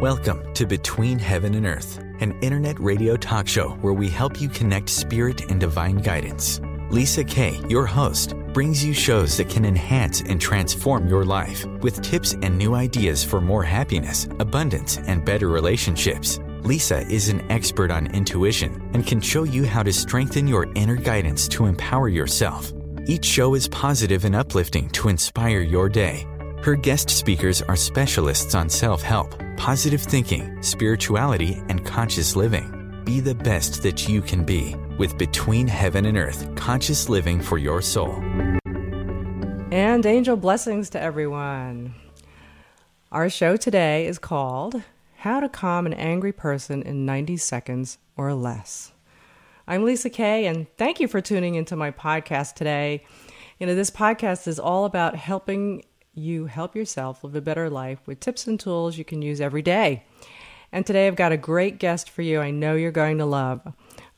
Welcome 0.00 0.52
to 0.52 0.66
Between 0.66 1.18
Heaven 1.18 1.54
and 1.54 1.64
Earth, 1.64 1.96
an 2.20 2.38
internet 2.42 2.78
radio 2.78 3.16
talk 3.16 3.48
show 3.48 3.70
where 3.80 3.94
we 3.94 4.10
help 4.10 4.42
you 4.42 4.50
connect 4.50 4.90
spirit 4.90 5.50
and 5.50 5.58
divine 5.58 5.96
guidance. 5.96 6.60
Lisa 6.90 7.24
K., 7.24 7.58
your 7.70 7.86
host, 7.86 8.34
brings 8.52 8.84
you 8.84 8.92
shows 8.92 9.38
that 9.38 9.48
can 9.48 9.64
enhance 9.64 10.20
and 10.20 10.38
transform 10.38 11.08
your 11.08 11.24
life 11.24 11.64
with 11.80 12.02
tips 12.02 12.34
and 12.42 12.58
new 12.58 12.74
ideas 12.74 13.24
for 13.24 13.40
more 13.40 13.62
happiness, 13.62 14.28
abundance, 14.38 14.98
and 14.98 15.24
better 15.24 15.48
relationships. 15.48 16.40
Lisa 16.60 17.00
is 17.08 17.30
an 17.30 17.50
expert 17.50 17.90
on 17.90 18.06
intuition 18.08 18.90
and 18.92 19.06
can 19.06 19.18
show 19.18 19.44
you 19.44 19.64
how 19.64 19.82
to 19.82 19.94
strengthen 19.94 20.46
your 20.46 20.70
inner 20.74 20.96
guidance 20.96 21.48
to 21.48 21.64
empower 21.64 22.10
yourself. 22.10 22.70
Each 23.06 23.24
show 23.24 23.54
is 23.54 23.66
positive 23.68 24.26
and 24.26 24.36
uplifting 24.36 24.90
to 24.90 25.08
inspire 25.08 25.60
your 25.60 25.88
day. 25.88 26.26
Her 26.62 26.74
guest 26.74 27.08
speakers 27.08 27.62
are 27.62 27.76
specialists 27.76 28.54
on 28.54 28.68
self 28.68 29.00
help, 29.00 29.34
positive 29.56 30.02
thinking, 30.02 30.62
spirituality, 30.62 31.62
and 31.68 31.84
conscious 31.84 32.36
living. 32.36 33.02
Be 33.04 33.20
the 33.20 33.34
best 33.34 33.82
that 33.82 34.08
you 34.08 34.20
can 34.20 34.44
be 34.44 34.74
with 34.98 35.16
Between 35.18 35.66
Heaven 35.68 36.06
and 36.06 36.18
Earth 36.18 36.54
Conscious 36.56 37.08
Living 37.08 37.40
for 37.40 37.58
Your 37.58 37.80
Soul. 37.80 38.22
And 39.72 40.04
angel 40.06 40.36
blessings 40.36 40.90
to 40.90 41.00
everyone. 41.00 41.94
Our 43.12 43.30
show 43.30 43.56
today 43.56 44.06
is 44.06 44.18
called 44.18 44.82
How 45.18 45.40
to 45.40 45.48
Calm 45.48 45.86
an 45.86 45.94
Angry 45.94 46.32
Person 46.32 46.82
in 46.82 47.06
90 47.06 47.36
Seconds 47.36 47.98
or 48.16 48.34
Less. 48.34 48.92
I'm 49.68 49.84
Lisa 49.84 50.10
K., 50.10 50.46
and 50.46 50.66
thank 50.76 51.00
you 51.00 51.08
for 51.08 51.20
tuning 51.20 51.56
into 51.56 51.76
my 51.76 51.90
podcast 51.90 52.54
today. 52.54 53.04
You 53.58 53.66
know, 53.66 53.74
this 53.74 53.90
podcast 53.90 54.46
is 54.46 54.60
all 54.60 54.84
about 54.84 55.16
helping 55.16 55.84
you 56.16 56.46
help 56.46 56.74
yourself 56.74 57.22
live 57.22 57.36
a 57.36 57.40
better 57.40 57.68
life 57.68 58.00
with 58.06 58.20
tips 58.20 58.46
and 58.46 58.58
tools 58.58 58.96
you 58.96 59.04
can 59.04 59.22
use 59.22 59.40
every 59.40 59.62
day. 59.62 60.04
And 60.72 60.84
today 60.84 61.06
I've 61.06 61.16
got 61.16 61.30
a 61.30 61.36
great 61.36 61.78
guest 61.78 62.10
for 62.10 62.22
you 62.22 62.40
I 62.40 62.50
know 62.50 62.74
you're 62.74 62.90
going 62.90 63.18
to 63.18 63.26
love. 63.26 63.60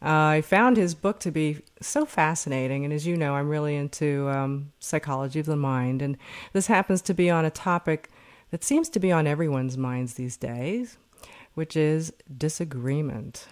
Uh, 0.00 0.38
I 0.38 0.40
found 0.42 0.76
his 0.76 0.94
book 0.94 1.18
to 1.20 1.32
be 1.32 1.60
so 1.80 2.06
fascinating, 2.06 2.84
and 2.84 2.94
as 2.94 3.04
you 3.04 3.16
know, 3.16 3.34
I'm 3.34 3.48
really 3.48 3.74
into 3.74 4.28
um, 4.28 4.72
psychology 4.78 5.40
of 5.40 5.46
the 5.46 5.56
mind, 5.56 6.02
and 6.02 6.16
this 6.52 6.68
happens 6.68 7.02
to 7.02 7.14
be 7.14 7.28
on 7.28 7.44
a 7.44 7.50
topic 7.50 8.08
that 8.50 8.62
seems 8.62 8.88
to 8.90 9.00
be 9.00 9.10
on 9.10 9.26
everyone's 9.26 9.76
minds 9.76 10.14
these 10.14 10.36
days, 10.36 10.98
which 11.54 11.76
is 11.76 12.12
disagreement. 12.36 13.48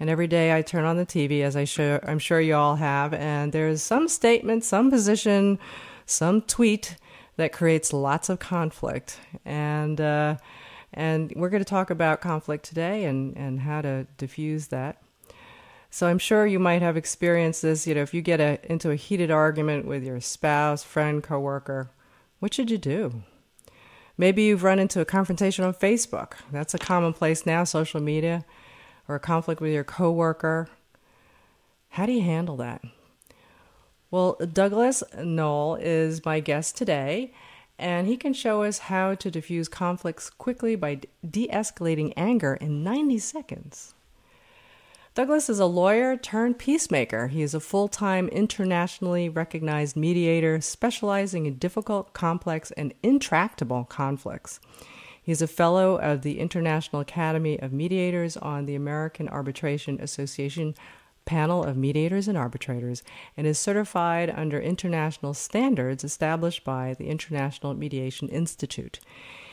And 0.00 0.08
every 0.08 0.26
day 0.26 0.56
I 0.56 0.62
turn 0.62 0.86
on 0.86 0.96
the 0.96 1.04
TV, 1.04 1.42
as 1.42 1.54
I 1.54 1.64
show, 1.64 2.00
I'm 2.02 2.18
sure 2.18 2.40
you 2.40 2.54
all 2.54 2.76
have, 2.76 3.12
and 3.12 3.52
there's 3.52 3.82
some 3.82 4.08
statement, 4.08 4.64
some 4.64 4.90
position, 4.90 5.58
some 6.06 6.40
tweet 6.40 6.96
that 7.38 7.52
creates 7.52 7.92
lots 7.92 8.28
of 8.28 8.40
conflict. 8.40 9.18
And 9.44 10.00
uh, 10.00 10.36
and 10.92 11.32
we're 11.36 11.48
going 11.50 11.64
to 11.64 11.68
talk 11.68 11.90
about 11.90 12.20
conflict 12.20 12.64
today 12.64 13.04
and, 13.04 13.36
and 13.36 13.60
how 13.60 13.80
to 13.80 14.06
diffuse 14.16 14.68
that. 14.68 15.00
So 15.90 16.06
I'm 16.06 16.18
sure 16.18 16.46
you 16.46 16.58
might 16.58 16.82
have 16.82 16.96
experienced 16.96 17.62
this. 17.62 17.86
You 17.86 17.94
know, 17.94 18.02
if 18.02 18.12
you 18.12 18.22
get 18.22 18.40
a, 18.40 18.58
into 18.70 18.90
a 18.90 18.96
heated 18.96 19.30
argument 19.30 19.86
with 19.86 20.02
your 20.02 20.20
spouse, 20.20 20.82
friend, 20.82 21.22
coworker, 21.22 21.90
what 22.40 22.52
should 22.52 22.70
you 22.70 22.78
do? 22.78 23.22
Maybe 24.16 24.42
you've 24.44 24.64
run 24.64 24.78
into 24.78 25.00
a 25.00 25.04
confrontation 25.04 25.64
on 25.64 25.74
Facebook. 25.74 26.32
That's 26.50 26.74
a 26.74 26.78
commonplace 26.78 27.46
now, 27.46 27.64
social 27.64 28.00
media, 28.00 28.44
or 29.06 29.14
a 29.14 29.20
conflict 29.20 29.60
with 29.60 29.72
your 29.72 29.84
coworker. 29.84 30.68
How 31.90 32.06
do 32.06 32.12
you 32.12 32.22
handle 32.22 32.56
that? 32.56 32.82
Well, 34.10 34.38
Douglas 34.52 35.02
Noll 35.22 35.74
is 35.74 36.24
my 36.24 36.40
guest 36.40 36.76
today, 36.76 37.30
and 37.78 38.06
he 38.06 38.16
can 38.16 38.32
show 38.32 38.62
us 38.62 38.78
how 38.78 39.14
to 39.14 39.30
diffuse 39.30 39.68
conflicts 39.68 40.30
quickly 40.30 40.76
by 40.76 41.00
de 41.28 41.46
escalating 41.48 42.14
anger 42.16 42.54
in 42.54 42.82
90 42.82 43.18
seconds. 43.18 43.94
Douglas 45.14 45.50
is 45.50 45.60
a 45.60 45.66
lawyer 45.66 46.16
turned 46.16 46.58
peacemaker. 46.58 47.26
He 47.26 47.42
is 47.42 47.52
a 47.52 47.60
full 47.60 47.86
time, 47.86 48.28
internationally 48.28 49.28
recognized 49.28 49.94
mediator 49.94 50.58
specializing 50.62 51.44
in 51.44 51.56
difficult, 51.56 52.14
complex, 52.14 52.70
and 52.72 52.94
intractable 53.02 53.84
conflicts. 53.84 54.58
He 55.20 55.32
is 55.32 55.42
a 55.42 55.46
fellow 55.46 55.96
of 55.96 56.22
the 56.22 56.40
International 56.40 57.02
Academy 57.02 57.60
of 57.60 57.74
Mediators 57.74 58.38
on 58.38 58.64
the 58.64 58.74
American 58.74 59.28
Arbitration 59.28 60.00
Association 60.00 60.74
panel 61.28 61.62
of 61.62 61.76
mediators 61.76 62.26
and 62.26 62.38
arbitrators 62.38 63.02
and 63.36 63.46
is 63.46 63.58
certified 63.58 64.32
under 64.34 64.58
international 64.58 65.34
standards 65.34 66.02
established 66.02 66.64
by 66.64 66.94
the 66.94 67.08
International 67.08 67.74
Mediation 67.74 68.30
Institute. 68.30 68.98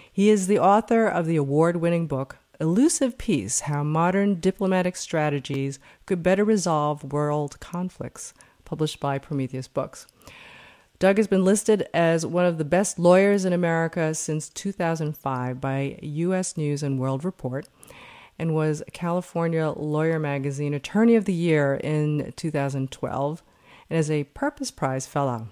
He 0.09 0.29
is 0.29 0.47
the 0.47 0.57
author 0.57 1.05
of 1.05 1.25
the 1.25 1.35
award 1.35 1.75
winning 1.75 2.07
book, 2.07 2.37
Elusive 2.61 3.17
Peace 3.17 3.59
How 3.59 3.83
Modern 3.83 4.39
Diplomatic 4.39 4.95
Strategies 4.95 5.77
Could 6.05 6.23
Better 6.23 6.45
Resolve 6.45 7.03
World 7.11 7.59
Conflicts, 7.59 8.33
published 8.63 9.01
by 9.01 9.19
Prometheus 9.19 9.67
Books. 9.67 10.07
Doug 10.97 11.17
has 11.17 11.27
been 11.27 11.43
listed 11.43 11.89
as 11.93 12.25
one 12.25 12.45
of 12.45 12.57
the 12.57 12.63
best 12.63 12.97
lawyers 12.97 13.43
in 13.43 13.51
America 13.51 14.13
since 14.15 14.47
2005 14.47 15.59
by 15.59 15.99
U.S. 16.01 16.55
News 16.55 16.81
and 16.81 16.97
World 16.97 17.25
Report 17.25 17.67
and 18.37 18.53
was 18.53 18.83
California 18.93 19.69
Lawyer 19.69 20.19
Magazine 20.19 20.73
Attorney 20.73 21.15
of 21.15 21.25
the 21.25 21.33
Year 21.33 21.75
in 21.75 22.33
2012 22.35 23.43
and 23.89 23.99
is 23.99 24.11
a 24.11 24.25
Purpose 24.25 24.71
Prize 24.71 25.07
Fellow. 25.07 25.47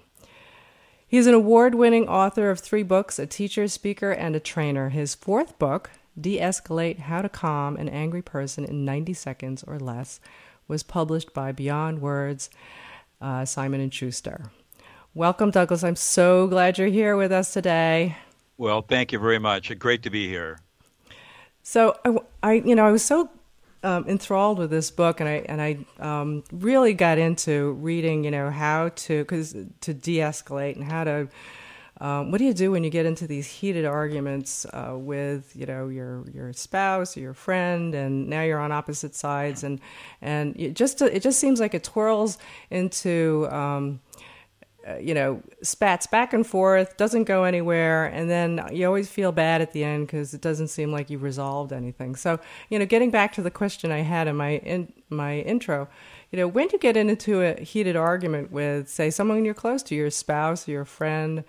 He 1.06 1.18
is 1.18 1.26
an 1.26 1.34
award 1.34 1.74
winning 1.74 2.08
author 2.08 2.50
of 2.50 2.58
three 2.58 2.82
books, 2.82 3.18
a 3.18 3.26
teacher, 3.26 3.68
speaker, 3.68 4.10
and 4.10 4.34
a 4.34 4.40
trainer. 4.40 4.88
His 4.88 5.14
fourth 5.14 5.58
book, 5.58 5.90
De 6.20 6.38
Escalate 6.38 7.00
How 7.00 7.22
to 7.22 7.28
Calm 7.28 7.76
an 7.76 7.88
Angry 7.88 8.22
Person 8.22 8.64
in 8.64 8.84
90 8.84 9.14
Seconds 9.14 9.64
or 9.64 9.78
Less, 9.78 10.20
was 10.66 10.82
published 10.82 11.32
by 11.32 11.52
Beyond 11.52 12.00
Words, 12.00 12.50
uh, 13.20 13.44
Simon 13.44 13.80
and 13.80 13.94
Schuster. 13.94 14.50
Welcome, 15.14 15.52
Douglas. 15.52 15.84
I'm 15.84 15.96
so 15.96 16.48
glad 16.48 16.78
you're 16.78 16.88
here 16.88 17.16
with 17.16 17.30
us 17.30 17.52
today. 17.52 18.16
Well, 18.56 18.82
thank 18.82 19.12
you 19.12 19.18
very 19.18 19.38
much. 19.38 19.76
Great 19.78 20.02
to 20.02 20.10
be 20.10 20.26
here. 20.28 20.58
So 21.64 21.96
I, 22.04 22.18
I, 22.42 22.52
you 22.52 22.74
know, 22.74 22.86
I 22.86 22.92
was 22.92 23.02
so 23.02 23.30
um, 23.82 24.06
enthralled 24.06 24.58
with 24.58 24.70
this 24.70 24.90
book, 24.90 25.18
and 25.18 25.28
I 25.28 25.44
and 25.48 25.62
I 25.62 25.78
um, 25.98 26.44
really 26.52 26.92
got 26.92 27.16
into 27.16 27.72
reading, 27.72 28.22
you 28.22 28.30
know, 28.30 28.50
how 28.50 28.90
to 28.90 29.24
because 29.24 29.56
to 29.80 29.94
de-escalate 29.94 30.76
and 30.76 30.84
how 30.84 31.04
to. 31.04 31.28
Um, 32.00 32.32
what 32.32 32.38
do 32.38 32.44
you 32.44 32.52
do 32.52 32.72
when 32.72 32.82
you 32.82 32.90
get 32.90 33.06
into 33.06 33.26
these 33.28 33.46
heated 33.46 33.84
arguments 33.84 34.66
uh, 34.72 34.94
with, 34.96 35.54
you 35.54 35.64
know, 35.64 35.88
your 35.88 36.24
your 36.34 36.52
spouse 36.52 37.16
or 37.16 37.20
your 37.20 37.34
friend, 37.34 37.94
and 37.94 38.28
now 38.28 38.42
you're 38.42 38.58
on 38.58 38.70
opposite 38.70 39.14
sides, 39.14 39.64
and 39.64 39.80
and 40.20 40.54
it 40.60 40.74
just 40.74 41.00
it 41.00 41.22
just 41.22 41.38
seems 41.38 41.60
like 41.60 41.72
it 41.72 41.84
twirls 41.84 42.36
into 42.70 43.48
um, 43.50 44.00
uh, 44.86 44.96
you 44.96 45.14
know, 45.14 45.42
spats 45.62 46.06
back 46.06 46.32
and 46.32 46.46
forth, 46.46 46.96
doesn't 46.96 47.24
go 47.24 47.44
anywhere, 47.44 48.06
and 48.06 48.28
then 48.28 48.60
you 48.70 48.86
always 48.86 49.08
feel 49.08 49.32
bad 49.32 49.62
at 49.62 49.72
the 49.72 49.82
end 49.82 50.06
because 50.06 50.34
it 50.34 50.40
doesn't 50.40 50.68
seem 50.68 50.92
like 50.92 51.08
you've 51.08 51.22
resolved 51.22 51.72
anything. 51.72 52.16
So, 52.16 52.38
you 52.68 52.78
know, 52.78 52.84
getting 52.84 53.10
back 53.10 53.32
to 53.34 53.42
the 53.42 53.50
question 53.50 53.90
I 53.90 54.00
had 54.00 54.28
in 54.28 54.36
my 54.36 54.50
in 54.58 54.92
my 55.08 55.38
intro, 55.38 55.88
you 56.30 56.38
know, 56.38 56.46
when 56.46 56.68
you 56.72 56.78
get 56.78 56.96
into 56.96 57.40
a 57.42 57.60
heated 57.60 57.96
argument 57.96 58.52
with, 58.52 58.88
say, 58.88 59.10
someone 59.10 59.44
you're 59.44 59.54
close 59.54 59.82
to, 59.84 59.94
your 59.94 60.10
spouse, 60.10 60.68
your 60.68 60.84
friend, 60.84 61.44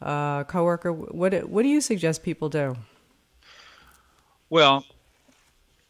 uh, 0.00 0.44
coworker, 0.44 0.92
what 0.92 1.34
what 1.48 1.62
do 1.62 1.68
you 1.68 1.80
suggest 1.80 2.22
people 2.22 2.48
do? 2.48 2.76
Well, 4.48 4.84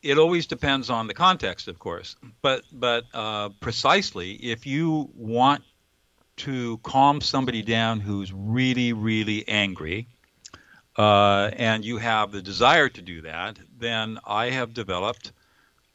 it 0.03 0.19
always 0.19 0.47
depends 0.47 0.91
on 0.91 1.07
the 1.07 1.15
context, 1.15 1.69
of 1.69 1.79
course, 1.79 2.17
but 2.43 2.63
but 2.73 3.05
uh, 3.15 3.51
precisely 3.61 4.33
if 4.33 4.67
you 4.67 5.11
want 5.15 5.63
to 6.41 6.79
calm 6.79 7.21
somebody 7.21 7.63
down 7.63 8.01
who's 8.01 8.33
really, 8.33 8.95
really 8.95 9.47
angry, 9.47 10.09
uh, 10.97 11.51
and 11.53 11.85
you 11.85 11.99
have 11.99 12.33
the 12.33 12.41
desire 12.41 12.89
to 12.89 13.03
do 13.03 13.23
that, 13.23 13.59
then 13.79 14.19
I 14.27 14.51
have 14.51 14.73
developed 14.73 15.33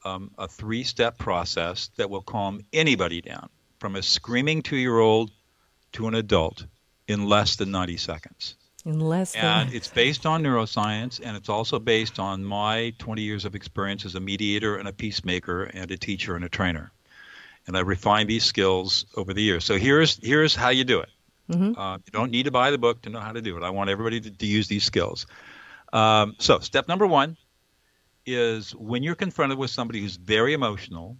um, 0.04 0.32
a 0.38 0.48
three 0.48 0.84
step 0.84 1.18
process 1.18 1.90
that 1.98 2.12
will 2.12 2.22
calm 2.22 2.62
anybody 2.72 3.22
down, 3.22 3.50
from 3.80 3.96
a 3.96 4.04
screaming 4.04 4.62
two 4.62 4.78
year 4.78 5.00
old 5.00 5.32
to 5.94 6.08
an 6.08 6.14
adult, 6.14 6.66
in 7.08 7.28
less 7.28 7.56
than 7.56 7.72
90 7.72 7.98
seconds. 7.98 8.56
In 8.86 9.00
less 9.00 9.34
than. 9.34 9.44
And 9.44 9.74
it's 9.74 9.88
based 9.88 10.28
on 10.28 10.44
neuroscience, 10.44 11.20
and 11.24 11.36
it's 11.36 11.50
also 11.50 11.80
based 11.80 12.20
on 12.20 12.46
my 12.46 12.94
20 13.00 13.24
years 13.24 13.46
of 13.46 13.56
experience 13.56 14.06
as 14.06 14.14
a 14.14 14.20
mediator 14.20 14.78
and 14.78 14.88
a 14.88 14.94
peacemaker 14.94 15.64
and 15.64 15.90
a 15.90 15.98
teacher 15.98 16.36
and 16.36 16.46
a 16.46 16.50
trainer 16.50 16.92
and 17.68 17.78
I 17.78 17.82
refined 17.82 18.30
these 18.30 18.44
skills 18.44 19.06
over 19.16 19.34
the 19.34 19.42
years. 19.42 19.66
So 19.66 19.78
here's 19.78 20.20
here's 20.24 20.56
how 20.56 20.70
you 20.70 20.84
do 20.84 21.00
it. 21.00 21.10
Mm-hmm. 21.50 21.80
Uh, 21.80 21.98
you 21.98 22.12
don't 22.12 22.32
need 22.32 22.44
to 22.44 22.52
buy 22.52 22.72
the 22.72 22.78
book 22.78 23.04
to 23.04 23.10
know 23.10 23.20
how 23.20 23.32
to 23.32 23.42
do 23.42 23.58
it. 23.58 23.64
I 23.64 23.70
want 23.70 23.90
everybody 23.90 24.20
to, 24.22 24.32
to 24.32 24.46
use 24.46 24.68
these 24.68 24.84
skills. 24.84 25.28
Um, 25.94 26.36
so 26.40 26.60
step 26.60 26.88
number 26.88 27.06
one 27.06 27.38
is 28.26 28.74
when 28.76 29.04
you're 29.04 29.16
confronted 29.16 29.58
with 29.58 29.70
somebody 29.70 30.02
who's 30.02 30.16
very 30.16 30.54
emotional, 30.54 31.18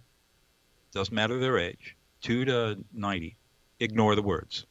doesn't 0.92 1.14
matter 1.14 1.38
their 1.38 1.58
age, 1.58 1.96
two 2.20 2.44
to 2.44 2.78
ninety, 2.92 3.36
ignore 3.78 4.14
the 4.14 4.22
words. 4.22 4.66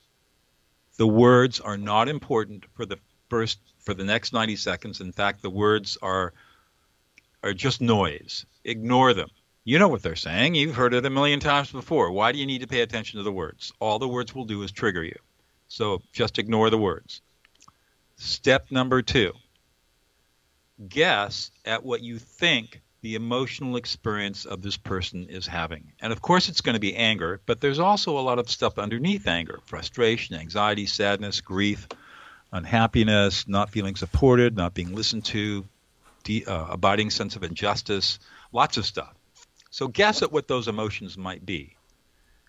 The 0.98 1.08
words 1.08 1.60
are 1.60 1.78
not 1.78 2.08
important 2.08 2.66
for 2.76 2.86
the 2.86 2.98
first 3.30 3.60
for 3.80 3.94
the 3.94 4.04
next 4.04 4.34
90 4.34 4.56
seconds. 4.56 5.02
In 5.02 5.12
fact, 5.12 5.42
the 5.42 5.50
words 5.50 5.98
are 6.02 6.34
are 7.44 7.54
just 7.54 7.80
noise. 7.80 8.46
Ignore 8.64 9.14
them. 9.14 9.30
You 9.68 9.80
know 9.80 9.88
what 9.88 10.04
they're 10.04 10.16
saying. 10.16 10.54
You've 10.54 10.76
heard 10.76 10.94
it 10.94 11.08
a 11.08 11.10
million 11.10 11.40
times 11.40 11.72
before. 11.72 12.12
Why 12.12 12.32
do 12.32 12.38
you 12.38 12.46
need 12.46 12.62
to 12.62 12.68
pay 12.68 12.82
attention 12.82 13.18
to 13.18 13.24
the 13.24 13.32
words? 13.32 13.74
All 13.80 13.98
the 13.98 14.08
words 14.08 14.36
will 14.36 14.46
do 14.46 14.62
is 14.62 14.72
trigger 14.72 15.04
you. 15.04 15.18
So 15.68 16.04
just 16.14 16.38
ignore 16.38 16.70
the 16.70 16.78
words. 16.78 17.22
Step 18.16 18.68
number 18.70 19.02
two 19.02 19.34
guess 20.88 21.52
at 21.64 21.84
what 21.84 22.02
you 22.02 22.20
think 22.20 22.82
the 23.02 23.16
emotional 23.16 23.76
experience 23.76 24.46
of 24.46 24.62
this 24.62 24.78
person 24.78 25.28
is 25.30 25.48
having. 25.48 25.94
And 26.00 26.12
of 26.12 26.22
course, 26.22 26.50
it's 26.50 26.62
going 26.62 26.74
to 26.74 26.80
be 26.80 26.96
anger, 26.96 27.42
but 27.46 27.62
there's 27.62 27.80
also 27.80 28.20
a 28.20 28.22
lot 28.22 28.40
of 28.40 28.50
stuff 28.50 28.78
underneath 28.78 29.28
anger 29.28 29.62
frustration, 29.66 30.36
anxiety, 30.36 30.86
sadness, 30.86 31.42
grief, 31.42 31.88
unhappiness, 32.52 33.48
not 33.48 33.70
feeling 33.70 33.96
supported, 33.96 34.56
not 34.56 34.74
being 34.74 34.94
listened 34.94 35.26
to, 35.26 35.66
de- 36.24 36.46
uh, 36.46 36.68
abiding 36.70 37.10
sense 37.10 37.36
of 37.36 37.44
injustice, 37.44 38.20
lots 38.52 38.78
of 38.78 38.86
stuff. 38.86 39.15
So 39.76 39.90
guess 39.90 40.22
at 40.22 40.32
what 40.32 40.48
those 40.48 40.70
emotions 40.70 41.18
might 41.18 41.46
be. 41.46 41.76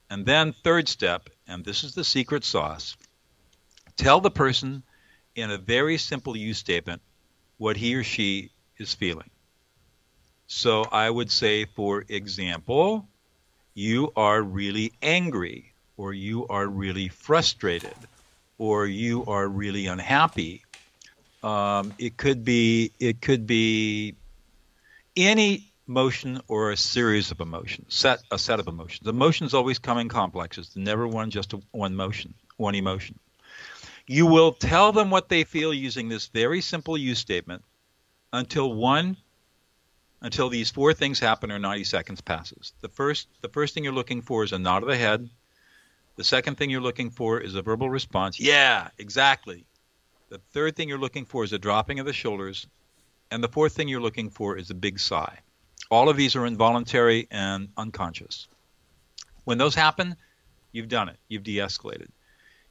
And 0.09 0.25
then, 0.25 0.55
third 0.63 0.87
step, 0.87 1.29
and 1.49 1.65
this 1.65 1.83
is 1.83 1.93
the 1.93 2.05
secret 2.05 2.45
sauce 2.45 2.97
tell 3.97 4.21
the 4.21 4.31
person 4.31 4.85
in 5.35 5.51
a 5.51 5.59
very 5.59 5.99
simple 5.99 6.37
you 6.37 6.55
statement 6.55 7.03
what 7.59 7.77
he 7.77 7.97
or 7.97 8.05
she 8.05 8.53
is 8.79 8.95
feeling. 8.95 9.29
So 10.47 10.85
I 10.85 11.11
would 11.11 11.33
say, 11.33 11.65
for 11.65 12.05
example, 12.09 13.09
you 13.75 14.13
are 14.15 14.41
really 14.41 14.93
angry, 15.03 15.75
or 15.97 16.13
you 16.13 16.47
are 16.47 16.69
really 16.69 17.09
frustrated, 17.09 18.07
or 18.57 18.87
you 18.87 19.25
are 19.25 19.49
really 19.49 19.89
unhappy. 19.89 20.63
Um, 21.43 21.93
it 21.99 22.19
could 22.19 22.45
be 22.45 22.93
it 23.01 23.21
could 23.21 23.49
be 23.49 24.15
any 25.17 25.73
emotion 25.89 26.41
or 26.49 26.71
a 26.71 26.77
series 26.77 27.31
of 27.31 27.41
emotions, 27.41 27.95
set 27.95 28.23
a 28.31 28.39
set 28.39 28.61
of 28.61 28.67
emotions. 28.67 29.09
Emotions 29.09 29.55
always 29.55 29.79
come 29.79 29.99
in 29.99 30.09
complexes, 30.09 30.71
never 30.75 31.07
one 31.07 31.31
just 31.31 31.55
one 31.71 31.95
motion, 31.95 32.35
one 32.57 32.75
emotion. 32.75 33.19
You 34.07 34.27
will 34.27 34.53
tell 34.53 34.93
them 34.93 35.11
what 35.11 35.29
they 35.29 35.45
feel 35.45 35.75
using 35.75 36.09
this 36.09 36.29
very 36.29 36.61
simple 36.61 36.97
you 36.97 37.15
statement 37.15 37.65
until 38.33 38.73
one 38.73 39.17
until 40.23 40.49
these 40.49 40.71
four 40.71 40.95
things 40.95 41.21
happen 41.21 41.53
or 41.53 41.59
90 41.59 41.85
seconds 41.85 42.21
passes. 42.21 42.73
The 42.81 42.89
first 42.89 43.29
the 43.43 43.49
first 43.49 43.75
thing 43.75 43.85
you're 43.85 43.93
looking 43.93 44.23
for 44.23 44.45
is 44.45 44.53
a 44.53 44.59
nod 44.59 44.83
of 44.83 44.89
the 44.89 44.97
head. 44.97 45.29
The 46.17 46.25
second 46.25 46.57
thing 46.57 46.71
you're 46.71 46.81
looking 46.81 47.11
for 47.11 47.41
is 47.41 47.55
a 47.55 47.63
verbal 47.63 47.91
response. 47.91 48.41
Yeah, 48.41 48.89
exactly. 48.99 49.67
The 50.31 50.39
third 50.53 50.75
thing 50.75 50.89
you're 50.89 50.99
looking 50.99 51.27
for 51.27 51.45
is 51.45 51.53
a 51.53 51.59
dropping 51.59 51.99
of 52.01 52.07
the 52.07 52.13
shoulders. 52.13 52.67
And 53.31 53.43
the 53.43 53.49
fourth 53.49 53.75
thing 53.75 53.89
you're 53.89 54.01
looking 54.01 54.31
for 54.31 54.57
is 54.57 54.71
a 54.71 54.75
big 54.75 54.99
sigh. 54.99 55.41
All 55.91 56.09
of 56.09 56.17
these 56.17 56.37
are 56.37 56.47
involuntary 56.47 57.29
and 57.31 57.69
unconscious. 57.77 58.49
When 59.45 59.59
those 59.59 59.75
happen, 59.75 60.17
you've 60.73 60.89
done 60.89 61.09
it. 61.09 61.17
You've 61.29 61.45
de 61.45 61.57
escalated. 61.57 62.09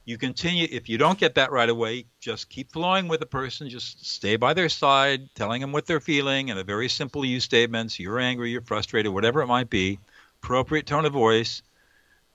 You 0.04 0.18
continue, 0.18 0.68
if 0.70 0.88
you 0.88 0.98
don't 0.98 1.18
get 1.18 1.34
that 1.34 1.50
right 1.50 1.68
away, 1.68 2.06
just 2.20 2.48
keep 2.48 2.70
flowing 2.70 3.08
with 3.08 3.18
the 3.18 3.26
person. 3.26 3.68
Just 3.68 4.06
stay 4.06 4.36
by 4.36 4.54
their 4.54 4.68
side, 4.68 5.28
telling 5.34 5.60
them 5.60 5.72
what 5.72 5.86
they're 5.86 6.00
feeling 6.00 6.48
in 6.48 6.58
a 6.58 6.62
very 6.62 6.88
simple 6.88 7.24
you 7.24 7.40
statements. 7.40 7.98
You're 7.98 8.20
angry, 8.20 8.50
you're 8.50 8.60
frustrated, 8.60 9.12
whatever 9.12 9.42
it 9.42 9.48
might 9.48 9.68
be. 9.68 9.98
Appropriate 10.42 10.86
tone 10.86 11.06
of 11.06 11.12
voice. 11.12 11.62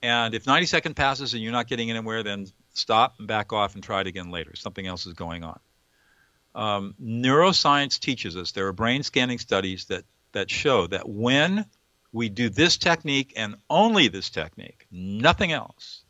And 0.01 0.33
if 0.33 0.47
90 0.47 0.65
seconds 0.65 0.95
passes 0.95 1.33
and 1.33 1.41
you're 1.41 1.53
not 1.53 1.67
getting 1.67 1.89
anywhere, 1.89 2.23
then 2.23 2.47
stop 2.73 3.15
and 3.19 3.27
back 3.27 3.53
off 3.53 3.75
and 3.75 3.83
try 3.83 4.01
it 4.01 4.07
again 4.07 4.31
later. 4.31 4.55
Something 4.55 4.87
else 4.87 5.05
is 5.05 5.13
going 5.13 5.43
on. 5.43 5.59
Um, 6.53 6.95
neuroscience 7.01 7.99
teaches 7.99 8.35
us 8.35 8.51
there 8.51 8.67
are 8.67 8.73
brain 8.73 9.03
scanning 9.03 9.37
studies 9.37 9.85
that 9.85 10.03
that 10.33 10.49
show 10.49 10.87
that 10.87 11.07
when 11.07 11.65
we 12.11 12.29
do 12.29 12.49
this 12.49 12.77
technique 12.77 13.33
and 13.35 13.55
only 13.69 14.07
this 14.07 14.29
technique, 14.29 14.85
nothing 14.91 15.51
else, 15.51 16.03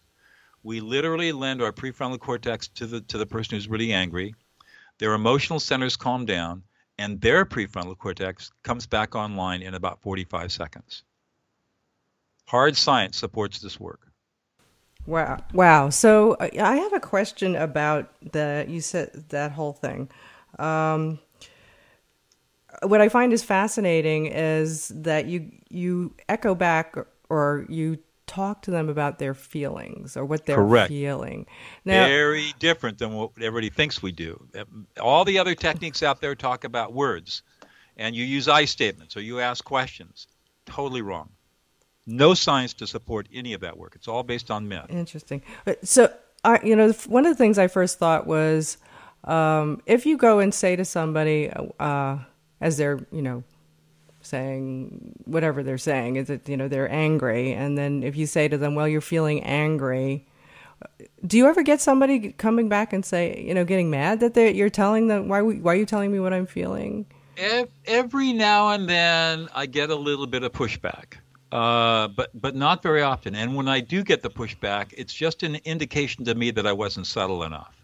we 0.63 0.79
literally 0.79 1.31
lend 1.31 1.61
our 1.61 1.71
prefrontal 1.71 2.19
cortex 2.19 2.67
to 2.67 2.85
the 2.85 3.01
to 3.01 3.17
the 3.17 3.25
person 3.25 3.55
who's 3.55 3.67
really 3.67 3.93
angry. 3.93 4.35
Their 4.99 5.13
emotional 5.13 5.59
centers 5.59 5.95
calm 5.95 6.25
down, 6.25 6.63
and 6.97 7.19
their 7.19 7.45
prefrontal 7.45 7.97
cortex 7.97 8.51
comes 8.63 8.85
back 8.85 9.15
online 9.15 9.61
in 9.63 9.73
about 9.73 10.01
45 10.01 10.51
seconds. 10.51 11.03
Hard 12.45 12.77
science 12.77 13.17
supports 13.17 13.59
this 13.59 13.79
work. 13.79 14.11
Wow! 15.07 15.43
Wow! 15.53 15.89
So 15.89 16.33
uh, 16.33 16.49
I 16.59 16.75
have 16.75 16.93
a 16.93 16.99
question 16.99 17.55
about 17.55 18.13
the 18.31 18.65
you 18.67 18.81
said 18.81 19.29
that 19.29 19.51
whole 19.51 19.73
thing. 19.73 20.09
Um, 20.59 21.19
what 22.83 23.01
I 23.01 23.09
find 23.09 23.33
is 23.33 23.43
fascinating 23.43 24.27
is 24.27 24.89
that 24.89 25.25
you 25.25 25.51
you 25.69 26.15
echo 26.27 26.55
back 26.55 26.95
or 27.29 27.65
you 27.69 27.99
talk 28.27 28.61
to 28.61 28.71
them 28.71 28.87
about 28.87 29.19
their 29.19 29.33
feelings 29.33 30.15
or 30.15 30.23
what 30.23 30.45
they're 30.45 30.55
Correct. 30.55 30.87
feeling. 30.87 31.45
Now, 31.83 32.07
Very 32.07 32.53
different 32.59 32.97
than 32.97 33.13
what 33.13 33.31
everybody 33.37 33.69
thinks 33.69 34.01
we 34.01 34.11
do. 34.11 34.47
All 35.01 35.25
the 35.25 35.37
other 35.37 35.53
techniques 35.53 36.01
out 36.01 36.21
there 36.21 36.33
talk 36.33 36.63
about 36.63 36.93
words, 36.93 37.43
and 37.97 38.15
you 38.15 38.23
use 38.23 38.47
I 38.47 38.65
statements 38.65 39.17
or 39.17 39.21
you 39.21 39.39
ask 39.39 39.63
questions. 39.63 40.27
Totally 40.65 41.01
wrong. 41.01 41.29
No 42.07 42.33
science 42.33 42.73
to 42.75 42.87
support 42.87 43.27
any 43.33 43.53
of 43.53 43.61
that 43.61 43.77
work. 43.77 43.93
It's 43.95 44.07
all 44.07 44.23
based 44.23 44.49
on 44.49 44.67
myth. 44.67 44.87
Interesting. 44.89 45.41
So, 45.83 46.11
I, 46.43 46.59
you 46.63 46.75
know, 46.75 46.91
one 47.07 47.25
of 47.25 47.31
the 47.31 47.37
things 47.37 47.59
I 47.59 47.67
first 47.67 47.99
thought 47.99 48.25
was 48.25 48.77
um, 49.25 49.81
if 49.85 50.05
you 50.05 50.17
go 50.17 50.39
and 50.39 50.53
say 50.53 50.75
to 50.75 50.85
somebody, 50.85 51.51
uh, 51.79 52.17
as 52.61 52.77
they're 52.77 52.99
you 53.11 53.21
know 53.21 53.43
saying 54.21 55.13
whatever 55.25 55.63
they're 55.63 55.77
saying 55.77 56.15
is 56.15 56.27
that 56.27 56.47
you 56.47 56.55
know 56.55 56.67
they're 56.67 56.91
angry. 56.91 57.51
And 57.53 57.77
then 57.77 58.03
if 58.03 58.15
you 58.15 58.25
say 58.25 58.47
to 58.47 58.57
them 58.57 58.75
well 58.75 58.87
you're 58.87 59.01
feeling 59.01 59.43
angry 59.43 60.25
do 61.25 61.37
you 61.37 61.47
ever 61.47 61.63
get 61.63 61.81
somebody 61.81 62.31
coming 62.33 62.69
back 62.69 62.93
and 62.93 63.05
say 63.05 63.43
you 63.45 63.53
know 63.53 63.65
getting 63.65 63.89
mad 63.89 64.19
that 64.19 64.33
they 64.33 64.53
you're 64.53 64.69
telling 64.69 65.07
them 65.07 65.27
why 65.27 65.41
why 65.41 65.73
are 65.73 65.75
you 65.75 65.85
telling 65.85 66.11
me 66.11 66.19
what 66.19 66.33
i'm 66.33 66.45
feeling? 66.45 67.05
Every 67.85 68.33
now 68.33 68.69
and 68.71 68.87
then 68.87 69.47
i 69.53 69.65
get 69.65 69.89
a 69.89 69.95
little 69.95 70.27
bit 70.27 70.43
of 70.43 70.51
pushback. 70.51 71.15
Uh, 71.51 72.07
but 72.07 72.29
but 72.33 72.55
not 72.55 72.81
very 72.81 73.01
often. 73.01 73.35
And 73.35 73.55
when 73.55 73.67
i 73.67 73.79
do 73.79 74.03
get 74.03 74.21
the 74.21 74.29
pushback 74.29 74.93
it's 74.97 75.13
just 75.13 75.43
an 75.43 75.55
indication 75.65 76.25
to 76.25 76.35
me 76.35 76.51
that 76.51 76.65
i 76.65 76.73
wasn't 76.73 77.07
subtle 77.07 77.43
enough 77.43 77.75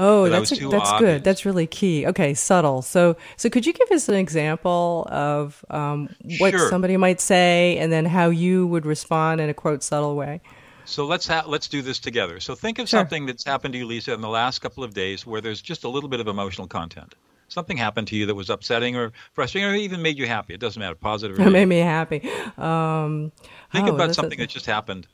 Oh, 0.00 0.28
that's 0.28 0.52
a, 0.52 0.68
that's 0.68 0.90
obvious. 0.90 1.00
good. 1.00 1.24
That's 1.24 1.44
really 1.44 1.66
key. 1.66 2.06
Okay, 2.06 2.32
subtle. 2.32 2.82
So 2.82 3.16
so 3.36 3.50
could 3.50 3.66
you 3.66 3.72
give 3.72 3.90
us 3.90 4.08
an 4.08 4.14
example 4.14 5.08
of 5.10 5.64
um, 5.70 6.08
what 6.38 6.52
sure. 6.52 6.70
somebody 6.70 6.96
might 6.96 7.20
say, 7.20 7.76
and 7.78 7.92
then 7.92 8.04
how 8.04 8.30
you 8.30 8.68
would 8.68 8.86
respond 8.86 9.40
in 9.40 9.48
a 9.48 9.54
quote 9.54 9.82
subtle 9.82 10.14
way? 10.14 10.40
So 10.84 11.04
let's 11.04 11.26
ha- 11.26 11.44
let's 11.48 11.66
do 11.66 11.82
this 11.82 11.98
together. 11.98 12.38
So 12.38 12.54
think 12.54 12.78
of 12.78 12.88
sure. 12.88 13.00
something 13.00 13.26
that's 13.26 13.44
happened 13.44 13.72
to 13.72 13.78
you, 13.78 13.86
Lisa, 13.86 14.14
in 14.14 14.20
the 14.20 14.28
last 14.28 14.60
couple 14.60 14.84
of 14.84 14.94
days, 14.94 15.26
where 15.26 15.40
there's 15.40 15.60
just 15.60 15.82
a 15.82 15.88
little 15.88 16.08
bit 16.08 16.20
of 16.20 16.28
emotional 16.28 16.68
content. 16.68 17.16
Something 17.48 17.76
happened 17.76 18.06
to 18.08 18.16
you 18.16 18.26
that 18.26 18.36
was 18.36 18.50
upsetting 18.50 18.94
or 18.94 19.12
frustrating, 19.32 19.68
or 19.68 19.74
even 19.74 20.00
made 20.00 20.16
you 20.16 20.26
happy. 20.26 20.54
It 20.54 20.60
doesn't 20.60 20.78
matter, 20.78 20.94
positive. 20.94 21.40
Or 21.40 21.42
it 21.48 21.50
made 21.50 21.66
me 21.66 21.78
happy. 21.78 22.22
Um, 22.56 23.32
think 23.72 23.88
oh, 23.88 23.94
about 23.94 24.14
something 24.14 24.38
a, 24.38 24.44
that 24.44 24.50
just 24.50 24.66
happened. 24.66 25.08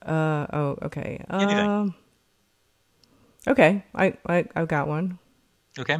Uh, 0.00 0.46
oh, 0.52 0.78
okay. 0.82 1.22
Anything. 1.28 1.58
Um, 1.58 1.94
Okay, 3.46 3.84
I, 3.94 4.14
I 4.26 4.44
I've 4.56 4.68
got 4.68 4.88
one. 4.88 5.18
Okay. 5.78 5.98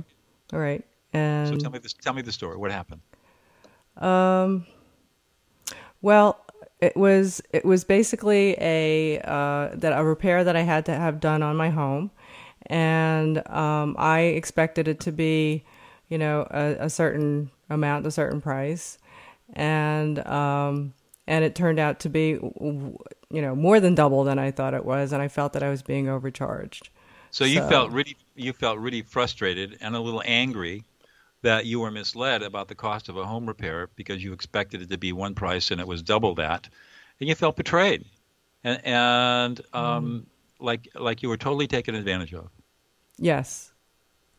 All 0.53 0.59
right. 0.59 0.85
And 1.13 1.49
so 1.49 1.57
tell 1.57 1.71
me 1.71 1.79
this. 1.79 1.93
Tell 1.93 2.15
me 2.15 2.23
the 2.23 2.33
story. 2.33 2.57
What 2.57 2.71
happened? 2.71 3.01
Um. 3.97 4.67
Well, 6.01 6.45
it 6.81 6.97
was 6.97 7.41
it 7.51 7.65
was 7.65 7.85
basically 7.85 8.57
a 8.61 9.21
uh, 9.21 9.71
that 9.75 9.99
a 9.99 10.05
repair 10.05 10.45
that 10.45 10.57
I 10.57 10.63
had 10.63 10.85
to 10.87 10.95
have 10.95 11.21
done 11.21 11.43
on 11.43 11.57
my 11.57 11.71
home, 11.71 12.11
and 12.67 13.47
um, 13.49 13.97
I 13.99 14.21
expected 14.21 14.89
it 14.89 15.01
to 15.01 15.13
be, 15.13 15.65
you 16.09 16.19
know, 16.19 16.47
a, 16.51 16.77
a 16.81 16.91
certain 16.91 17.51
amount, 17.71 18.07
a 18.07 18.11
certain 18.11 18.41
price, 18.41 18.99
and 19.55 20.27
um, 20.27 20.93
and 21.27 21.45
it 21.45 21.55
turned 21.55 21.79
out 21.79 22.01
to 22.01 22.09
be, 22.09 22.33
you 22.33 22.99
know, 23.31 23.55
more 23.55 23.81
than 23.81 23.95
double 23.95 24.25
than 24.25 24.39
I 24.39 24.51
thought 24.51 24.75
it 24.75 24.85
was, 24.85 25.13
and 25.13 25.23
I 25.23 25.29
felt 25.29 25.55
that 25.55 25.63
I 25.63 25.71
was 25.71 25.83
being 25.83 26.09
overcharged. 26.09 26.91
So 27.35 27.45
you 27.45 27.59
so. 27.59 27.69
felt 27.69 27.91
really 27.91 28.17
you 28.37 28.53
felt 28.53 28.79
really 28.79 29.03
frustrated 29.03 29.77
and 29.81 29.97
a 29.97 29.99
little 29.99 30.23
angry 30.25 30.85
that 31.43 31.67
you 31.67 31.81
were 31.81 31.91
misled 31.91 32.45
about 32.45 32.69
the 32.69 32.77
cost 32.77 33.09
of 33.09 33.17
a 33.17 33.25
home 33.25 33.47
repair 33.47 33.89
because 33.97 34.23
you 34.23 34.33
expected 34.33 34.83
it 34.83 34.91
to 34.91 34.99
be 34.99 35.13
one 35.13 35.35
price 35.35 35.73
and 35.73 35.81
it 35.81 35.87
was 35.89 36.01
double 36.01 36.37
that, 36.37 36.69
and 37.19 37.29
you 37.29 37.35
felt 37.35 37.57
betrayed, 37.57 38.05
and 38.63 38.81
and 38.85 39.61
um, 39.73 40.07
mm. 40.07 40.65
like 40.65 40.87
like 40.95 41.25
you 41.25 41.29
were 41.29 41.37
totally 41.37 41.67
taken 41.67 41.97
advantage 41.97 42.33
of. 42.33 42.51
Yes. 43.19 43.73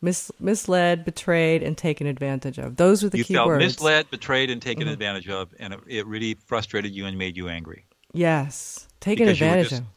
Mis- 0.00 0.32
misled, 0.40 1.04
betrayed, 1.04 1.62
and 1.62 1.76
taken 1.76 2.06
advantage 2.06 2.58
of. 2.58 2.76
Those 2.76 3.02
were 3.02 3.10
the 3.10 3.18
you 3.18 3.24
key 3.24 3.34
felt 3.34 3.48
words. 3.48 3.62
misled, 3.62 4.10
betrayed, 4.10 4.50
and 4.50 4.60
taken 4.60 4.84
mm-hmm. 4.84 4.92
advantage 4.92 5.28
of, 5.28 5.54
and 5.58 5.74
it, 5.74 5.80
it, 5.86 6.06
really 6.06 6.34
frustrated 6.34 6.94
you 6.94 7.06
and 7.06 7.16
made 7.18 7.36
you 7.36 7.48
angry. 7.48 7.86
Yes, 8.12 8.88
taken 9.00 9.26
because 9.26 9.36
advantage 9.36 9.68
just, 9.70 9.82
of. 9.82 9.88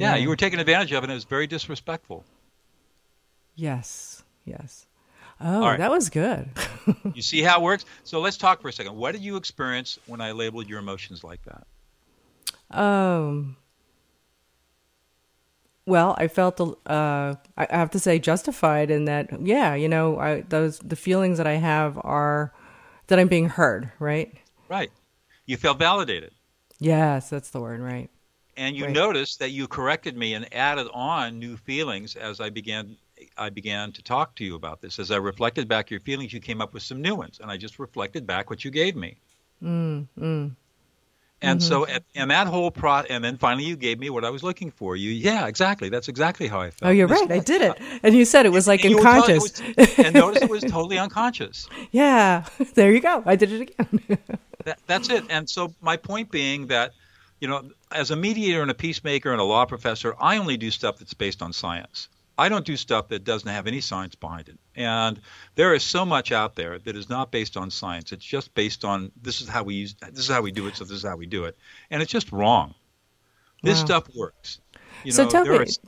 Yeah, 0.00 0.16
you 0.16 0.28
were 0.28 0.36
taken 0.36 0.58
advantage 0.58 0.92
of, 0.92 1.02
and 1.02 1.10
it 1.10 1.14
was 1.14 1.24
very 1.24 1.46
disrespectful. 1.46 2.24
Yes, 3.54 4.22
yes. 4.44 4.86
Oh, 5.40 5.62
right. 5.62 5.78
that 5.78 5.90
was 5.90 6.10
good. 6.10 6.48
you 7.14 7.22
see 7.22 7.42
how 7.42 7.60
it 7.60 7.62
works? 7.62 7.84
So 8.04 8.20
let's 8.20 8.36
talk 8.36 8.60
for 8.60 8.68
a 8.68 8.72
second. 8.72 8.96
What 8.96 9.12
did 9.12 9.22
you 9.22 9.36
experience 9.36 9.98
when 10.06 10.20
I 10.20 10.32
labeled 10.32 10.68
your 10.68 10.78
emotions 10.78 11.22
like 11.24 11.40
that? 11.44 12.78
Um. 12.78 13.56
Well, 15.86 16.14
I 16.18 16.28
felt 16.28 16.60
uh, 16.60 17.34
I 17.56 17.66
have 17.70 17.90
to 17.90 17.98
say 17.98 18.18
justified 18.18 18.90
in 18.90 19.06
that. 19.06 19.28
Yeah, 19.44 19.74
you 19.74 19.88
know, 19.88 20.18
I, 20.18 20.42
those 20.42 20.78
the 20.78 20.96
feelings 20.96 21.38
that 21.38 21.46
I 21.46 21.54
have 21.54 21.98
are 22.02 22.52
that 23.08 23.18
I'm 23.18 23.28
being 23.28 23.48
heard. 23.48 23.90
Right. 23.98 24.34
Right. 24.68 24.90
You 25.46 25.56
felt 25.56 25.78
validated. 25.78 26.32
Yes, 26.78 27.28
that's 27.28 27.50
the 27.50 27.60
word. 27.60 27.80
Right. 27.80 28.08
And 28.56 28.76
you 28.76 28.84
Right. 28.86 28.94
noticed 28.94 29.38
that 29.38 29.50
you 29.50 29.66
corrected 29.68 30.16
me 30.16 30.34
and 30.34 30.52
added 30.54 30.88
on 30.92 31.38
new 31.38 31.56
feelings 31.56 32.16
as 32.16 32.40
I 32.40 32.50
began. 32.50 32.96
I 33.36 33.50
began 33.50 33.92
to 33.92 34.02
talk 34.02 34.34
to 34.36 34.44
you 34.44 34.54
about 34.54 34.80
this. 34.80 34.98
As 34.98 35.10
I 35.10 35.16
reflected 35.16 35.68
back 35.68 35.90
your 35.90 36.00
feelings, 36.00 36.32
you 36.32 36.40
came 36.40 36.60
up 36.62 36.72
with 36.72 36.82
some 36.82 37.02
new 37.02 37.14
ones, 37.14 37.38
and 37.40 37.50
I 37.50 37.56
just 37.58 37.78
reflected 37.78 38.26
back 38.26 38.48
what 38.48 38.64
you 38.64 38.70
gave 38.70 38.96
me. 38.96 39.16
Mm, 39.62 40.06
mm. 40.18 40.50
And 41.42 41.62
so, 41.62 41.84
and, 41.86 42.02
and 42.14 42.30
that 42.30 42.46
whole 42.46 42.70
pro, 42.70 42.96
and 43.08 43.24
then 43.24 43.38
finally 43.38 43.64
you 43.64 43.74
gave 43.76 43.98
me 43.98 44.10
what 44.10 44.24
I 44.26 44.30
was 44.30 44.42
looking 44.42 44.70
for. 44.70 44.94
You, 44.96 45.10
yeah, 45.10 45.46
exactly. 45.46 45.88
That's 45.88 46.08
exactly 46.08 46.48
how 46.48 46.60
I 46.60 46.70
felt. 46.70 46.88
Oh, 46.88 46.92
you're 46.92 47.06
right. 47.08 47.30
I 47.30 47.38
did 47.38 47.62
it, 47.62 47.78
and 48.02 48.14
you 48.14 48.24
said 48.26 48.44
it 48.46 48.50
was 48.50 48.66
like 48.66 48.84
and 48.84 48.94
unconscious. 48.94 49.60
was- 49.60 49.98
and 49.98 50.14
notice 50.14 50.42
it 50.42 50.50
was 50.50 50.62
totally 50.64 50.98
unconscious. 51.06 51.66
yeah, 51.92 52.44
there 52.74 52.92
you 52.92 53.00
go. 53.00 53.22
I 53.26 53.36
did 53.36 53.52
it 53.52 53.60
again. 53.62 54.18
That, 54.64 54.78
that's 54.86 55.08
it. 55.08 55.24
And 55.30 55.48
so 55.48 55.72
my 55.80 55.96
point 55.96 56.30
being 56.30 56.66
that, 56.66 56.92
you 57.40 57.48
know, 57.48 57.70
as 57.90 58.10
a 58.10 58.16
mediator 58.16 58.62
and 58.62 58.70
a 58.70 58.74
peacemaker 58.74 59.32
and 59.32 59.40
a 59.40 59.44
law 59.44 59.64
professor, 59.64 60.14
I 60.20 60.36
only 60.36 60.56
do 60.56 60.70
stuff 60.70 60.98
that's 60.98 61.14
based 61.14 61.42
on 61.42 61.52
science. 61.52 62.08
I 62.38 62.48
don't 62.48 62.64
do 62.64 62.76
stuff 62.76 63.08
that 63.08 63.24
doesn't 63.24 63.48
have 63.48 63.66
any 63.66 63.80
science 63.82 64.14
behind 64.14 64.48
it. 64.48 64.58
And 64.74 65.20
there 65.56 65.74
is 65.74 65.82
so 65.82 66.06
much 66.06 66.32
out 66.32 66.54
there 66.54 66.78
that 66.78 66.96
is 66.96 67.08
not 67.08 67.30
based 67.30 67.56
on 67.56 67.70
science. 67.70 68.12
It's 68.12 68.24
just 68.24 68.54
based 68.54 68.84
on 68.84 69.10
this 69.20 69.40
is 69.42 69.48
how 69.48 69.62
we 69.62 69.74
use 69.74 69.94
this 69.94 70.20
is 70.20 70.28
how 70.28 70.40
we 70.40 70.50
do 70.52 70.66
it, 70.66 70.76
so 70.76 70.84
this 70.84 70.96
is 70.98 71.02
how 71.02 71.16
we 71.16 71.26
do 71.26 71.44
it. 71.44 71.58
And 71.90 72.00
it's 72.00 72.12
just 72.12 72.32
wrong. 72.32 72.74
This 73.62 73.80
Wow. 73.80 73.84
stuff 73.86 74.04
works. 74.14 74.60
You 75.04 75.12
so 75.12 75.24
know, 75.24 75.30
tell 75.30 75.44
there 75.44 75.58
me, 75.58 75.64
is- 75.64 75.78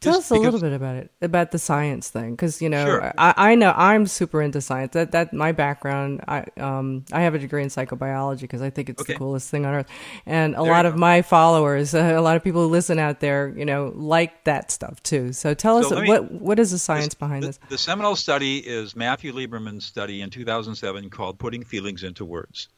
tell 0.00 0.16
us 0.16 0.30
a 0.30 0.34
little 0.34 0.60
bit 0.60 0.72
about 0.72 0.96
it, 0.96 1.10
about 1.20 1.50
the 1.50 1.58
science 1.58 2.08
thing, 2.10 2.32
because 2.32 2.60
you 2.62 2.68
know, 2.68 2.84
Sure. 2.84 3.12
I, 3.18 3.34
I 3.36 3.54
know 3.54 3.72
I'm 3.76 4.06
super 4.06 4.40
into 4.42 4.60
science. 4.60 4.92
That 4.92 5.12
that 5.12 5.32
my 5.32 5.52
background. 5.52 6.22
I 6.28 6.44
um 6.58 7.04
I 7.12 7.22
have 7.22 7.34
a 7.34 7.38
degree 7.38 7.62
in 7.62 7.68
psychobiology 7.68 8.42
because 8.42 8.62
I 8.62 8.70
think 8.70 8.88
it's 8.88 9.04
the 9.04 9.14
coolest 9.14 9.50
thing 9.50 9.66
on 9.66 9.74
earth, 9.74 9.88
and 10.26 10.54
a 10.54 10.62
There 10.62 10.72
lot 10.72 10.86
of 10.86 10.96
my 10.96 11.22
followers, 11.22 11.94
uh, 11.94 11.98
a 12.16 12.20
lot 12.20 12.36
of 12.36 12.44
people 12.44 12.62
who 12.62 12.68
listen 12.68 12.98
out 12.98 13.20
there, 13.20 13.52
you 13.56 13.64
know, 13.64 13.92
like 13.94 14.44
that 14.44 14.70
stuff 14.70 15.02
too. 15.02 15.32
So 15.32 15.54
tell 15.54 15.78
us 15.78 15.88
So 15.88 15.96
let 15.96 16.04
me- 16.04 16.10
what 16.10 16.30
what 16.32 16.58
is 16.58 16.70
the 16.70 16.78
science 16.78 17.14
behind 17.14 17.42
the, 17.42 17.48
this? 17.48 17.60
The 17.68 17.78
seminal 17.78 18.16
study 18.16 18.58
is 18.58 18.94
Matthew 18.96 19.32
Lieberman's 19.32 19.84
study 19.84 20.20
in 20.22 20.30
2007 20.30 21.10
called 21.10 21.38
Putting 21.38 21.64
Feelings 21.64 22.04
into 22.04 22.24
Words. 22.24 22.68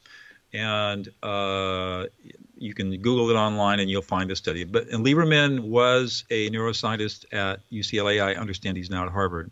And 0.53 1.07
uh, 1.23 2.07
you 2.61 2.73
can 2.73 2.91
Google 3.01 3.29
it 3.29 3.35
online 3.35 3.79
and 3.79 3.89
you'll 3.89 4.01
find 4.01 4.29
the 4.29 4.35
study. 4.35 4.63
But 4.63 4.87
and 4.89 5.05
Lieberman 5.05 5.61
was 5.61 6.23
a 6.29 6.49
neuroscientist 6.49 7.25
at 7.33 7.59
UCLA. 7.71 8.23
I 8.23 8.35
understand 8.35 8.77
he's 8.77 8.89
now 8.89 9.05
at 9.05 9.11
Harvard. 9.11 9.51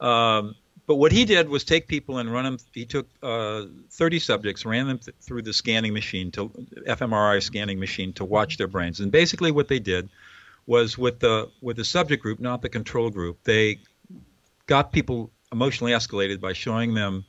Um, 0.00 0.54
but 0.86 0.96
what 0.96 1.12
he 1.12 1.24
did 1.24 1.48
was 1.48 1.62
take 1.62 1.86
people 1.86 2.18
and 2.18 2.32
run 2.32 2.44
them. 2.44 2.58
He 2.72 2.84
took 2.84 3.06
uh, 3.22 3.66
30 3.90 4.18
subjects, 4.18 4.64
ran 4.64 4.88
them 4.88 4.98
th- 4.98 5.16
through 5.20 5.42
the 5.42 5.52
scanning 5.52 5.92
machine, 5.92 6.30
to 6.32 6.48
fMRI 6.88 7.42
scanning 7.42 7.78
machine, 7.78 8.12
to 8.14 8.24
watch 8.24 8.56
their 8.56 8.66
brains. 8.66 8.98
And 9.00 9.12
basically, 9.12 9.52
what 9.52 9.68
they 9.68 9.78
did 9.78 10.08
was 10.66 10.96
with 10.96 11.20
the 11.20 11.50
with 11.60 11.76
the 11.76 11.84
subject 11.84 12.22
group, 12.22 12.40
not 12.40 12.62
the 12.62 12.68
control 12.68 13.10
group, 13.10 13.42
they 13.44 13.80
got 14.66 14.92
people 14.92 15.30
emotionally 15.52 15.92
escalated 15.92 16.40
by 16.40 16.52
showing 16.52 16.94
them 16.94 17.24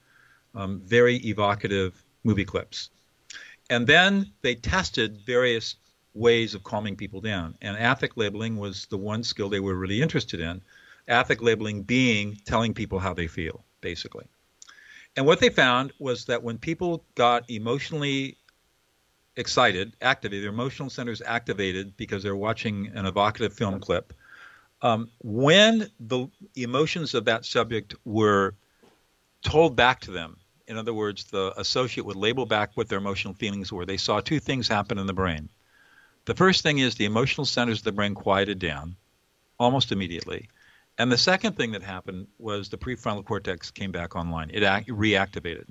um, 0.56 0.82
very 0.86 1.16
evocative 1.18 2.04
movie 2.24 2.46
clips. 2.46 2.90
And 3.72 3.88
then 3.88 4.30
they 4.42 4.56
tested 4.56 5.22
various 5.26 5.78
ways 6.14 6.54
of 6.54 6.64
calming 6.64 6.98
people 6.98 7.22
down. 7.22 7.56
And 7.62 7.78
affect 7.78 8.18
labeling 8.18 8.58
was 8.58 8.86
the 8.88 8.98
one 8.98 9.24
skill 9.24 9.48
they 9.48 9.62
were 9.62 9.76
really 9.76 10.02
interested 10.02 10.42
in. 10.42 10.62
Affect 11.08 11.42
labeling 11.42 11.84
being 11.84 12.38
telling 12.46 12.74
people 12.74 13.00
how 13.00 13.14
they 13.14 13.28
feel, 13.28 13.64
basically. 13.80 14.26
And 15.16 15.26
what 15.26 15.40
they 15.40 15.50
found 15.50 15.94
was 16.00 16.26
that 16.26 16.44
when 16.44 16.58
people 16.58 17.06
got 17.16 17.50
emotionally 17.50 18.38
excited, 19.38 19.96
activated, 20.02 20.44
their 20.44 20.52
emotional 20.52 20.90
centers 20.90 21.22
activated 21.26 21.96
because 21.96 22.24
they're 22.24 22.36
watching 22.36 22.92
an 22.94 23.06
evocative 23.06 23.54
film 23.54 23.80
clip, 23.80 24.12
um, 24.82 25.10
when 25.20 25.90
the 26.02 26.28
emotions 26.58 27.14
of 27.14 27.24
that 27.24 27.46
subject 27.46 27.96
were 28.04 28.54
told 29.44 29.78
back 29.78 30.02
to 30.02 30.12
them, 30.12 30.41
in 30.72 30.78
other 30.78 30.94
words, 30.94 31.26
the 31.26 31.54
associate 31.58 32.06
would 32.06 32.16
label 32.16 32.46
back 32.46 32.72
what 32.74 32.88
their 32.88 32.98
emotional 32.98 33.34
feelings 33.34 33.74
were, 33.74 33.86
they 33.86 33.98
saw 33.98 34.22
two 34.22 34.40
things 34.40 34.70
happen 34.70 34.98
in 34.98 35.06
the 35.06 35.14
brain. 35.14 35.50
The 36.26 36.34
first 36.34 36.64
thing 36.64 36.80
is 36.80 36.96
the 36.96 37.06
emotional 37.06 37.46
centers 37.46 37.80
of 37.80 37.84
the 37.84 37.92
brain 37.92 38.16
quieted 38.16 38.58
down 38.58 38.96
almost 39.60 39.92
immediately. 39.92 40.48
And 40.98 41.12
the 41.12 41.18
second 41.18 41.58
thing 41.58 41.74
that 41.74 41.84
happened 41.84 42.28
was 42.40 42.70
the 42.70 42.78
prefrontal 42.78 43.26
cortex 43.26 43.70
came 43.70 43.92
back 43.92 44.16
online. 44.16 44.50
It 44.54 44.64
act- 44.64 44.88
reactivated. 44.88 45.66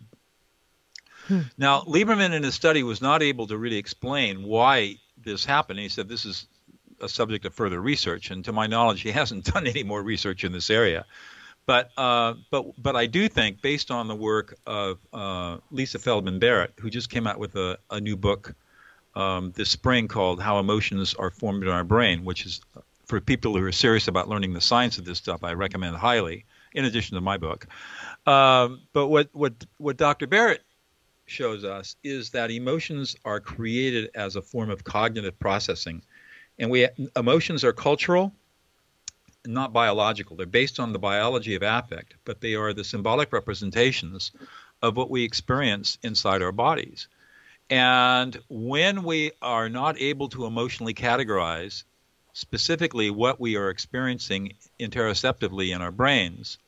Hmm. 1.29 1.41
Now, 1.57 1.81
Lieberman 1.83 2.35
in 2.35 2.43
his 2.43 2.55
study 2.55 2.83
was 2.83 3.01
not 3.01 3.23
able 3.23 3.47
to 3.47 3.57
really 3.57 3.79
explain 3.79 4.43
why 4.43 4.97
this 5.17 5.45
happened. 5.47 5.79
He 5.79 5.89
said 5.89 6.09
this 6.09 6.27
is 6.27 6.47
a 7.01 7.09
subject 7.09 7.47
of 7.47 7.55
further 7.55 7.81
research, 7.81 8.31
and 8.31 8.45
to 8.45 8.53
my 8.53 8.67
knowledge, 8.67 9.01
he 9.01 9.13
hasn't 9.13 9.45
done 9.55 9.67
any 9.67 9.83
more 9.83 10.03
research 10.03 10.45
in 10.45 10.53
this 10.53 10.69
area. 10.69 11.07
But 11.71 11.93
uh, 11.97 12.35
but 12.51 12.83
but 12.83 12.97
I 12.97 13.07
do 13.07 13.29
think, 13.29 13.63
based 13.63 13.93
on 13.93 14.09
the 14.09 14.15
work 14.17 14.59
of 14.67 14.99
uh, 15.13 15.59
Lisa 15.71 16.01
Feldman 16.01 16.41
Barrett, 16.41 16.73
who 16.81 16.91
just 16.91 17.11
came 17.11 17.29
out 17.29 17.39
with 17.39 17.55
a, 17.55 17.79
a 17.93 18.01
new 18.01 18.17
book 18.17 18.57
um, 19.15 19.53
this 19.55 19.71
spring 19.71 20.09
called 20.09 20.43
"How 20.43 20.59
Emotions 20.59 21.15
Are 21.15 21.31
Formed 21.31 21.63
in 21.63 21.69
Our 21.69 21.85
Brain," 21.85 22.25
which 22.25 22.45
is 22.45 22.61
for 23.05 23.21
people 23.21 23.57
who 23.57 23.65
are 23.65 23.71
serious 23.71 24.09
about 24.09 24.29
learning 24.29 24.53
the 24.53 24.61
science 24.61 24.99
of 24.99 25.05
this 25.05 25.19
stuff. 25.19 25.45
I 25.45 25.53
recommend 25.53 25.95
highly. 25.95 26.45
In 26.75 26.87
addition 26.87 27.15
to 27.15 27.21
my 27.21 27.37
book, 27.37 27.69
um, 28.27 28.81
but 28.93 29.07
what 29.07 29.29
what 29.31 29.53
what 29.79 29.97
Dr. 29.97 30.27
Barrett 30.27 30.65
shows 31.27 31.63
us 31.63 31.95
is 32.03 32.31
that 32.31 32.51
emotions 32.51 33.15
are 33.25 33.39
created 33.39 34.11
as 34.17 34.35
a 34.35 34.43
form 34.43 34.71
of 34.71 34.83
cognitive 34.83 35.39
processing, 35.39 36.03
and 36.59 36.69
we 36.69 36.89
emotions 37.15 37.63
are 37.63 37.73
cultural 37.73 38.35
not 39.47 39.73
biological. 39.73 40.37
They're 40.37 40.47
based 40.47 40.81
on 40.81 40.93
the 40.93 40.99
biology 40.99 41.55
of 41.55 41.63
affect, 41.63 42.15
but 42.25 42.41
they 42.41 42.55
are 42.55 42.73
the 42.73 42.85
symbolic 42.85 43.33
representations 43.33 44.33
of 44.83 44.97
what 44.97 45.11
we 45.11 45.25
experience 45.25 45.99
inside 46.03 46.43
our 46.43 46.53
bodies. 46.53 47.09
And 47.69 48.37
when 48.49 49.05
we 49.05 49.33
are 49.41 49.69
not 49.69 50.01
able 50.01 50.29
to 50.31 50.47
emotionally 50.47 50.95
categorize 50.95 51.85
specifically 52.33 53.11
what 53.11 53.41
we 53.41 53.57
are 53.57 53.71
experiencing 53.71 54.55
interoceptively 54.79 55.75
in 55.75 55.83
our 55.83 55.93
brains, 55.93 56.59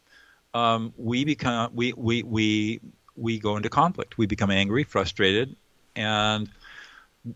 um, 0.54 0.92
we 0.96 1.24
become 1.24 1.70
we, 1.74 1.92
we 1.94 2.22
we 2.22 2.80
we 3.16 3.38
go 3.38 3.56
into 3.56 3.68
conflict. 3.68 4.18
We 4.18 4.26
become 4.26 4.50
angry, 4.50 4.84
frustrated, 4.84 5.56
and 5.96 6.48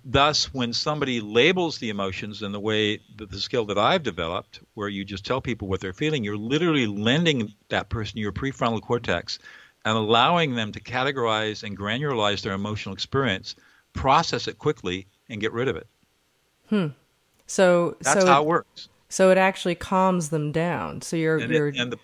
thus 0.05 0.52
when 0.52 0.73
somebody 0.73 1.21
labels 1.21 1.78
the 1.78 1.90
emotions 1.90 2.43
in 2.43 2.52
the 2.52 2.61
way 2.61 3.00
that 3.19 3.31
the 3.31 3.38
skill 3.40 3.64
that 3.66 3.78
I've 3.78 4.02
developed, 4.02 4.61
where 4.75 4.88
you 4.88 5.05
just 5.05 5.25
tell 5.25 5.40
people 5.40 5.69
what 5.69 5.81
they're 5.81 5.93
feeling, 5.93 6.25
you're 6.25 6.37
literally 6.37 6.87
lending 6.87 7.52
that 7.69 7.88
person 7.88 8.19
your 8.19 8.33
prefrontal 8.33 8.83
cortex 8.83 9.38
and 9.85 9.97
allowing 9.97 10.57
them 10.57 10.73
to 10.73 10.81
categorize 10.81 11.62
and 11.62 11.78
granularize 11.78 12.43
their 12.43 12.55
emotional 12.55 12.93
experience, 12.93 13.55
process 13.93 14.49
it 14.49 14.59
quickly, 14.59 15.07
and 15.28 15.40
get 15.40 15.52
rid 15.52 15.69
of 15.69 15.76
it. 15.76 15.87
Hmm. 16.69 16.88
So 17.47 17.97
That's 18.00 18.23
so 18.23 18.26
how 18.26 18.40
it, 18.40 18.45
it 18.45 18.49
works. 18.49 18.88
so 19.09 19.31
it 19.31 19.38
actually 19.38 19.76
calms 19.76 20.31
them 20.31 20.50
down. 20.50 21.02
So 21.02 21.16
you're 21.16 21.38
And, 21.38 21.52
you're 21.52 21.69
it, 21.69 21.76
and 21.76 21.93
the, 21.93 21.99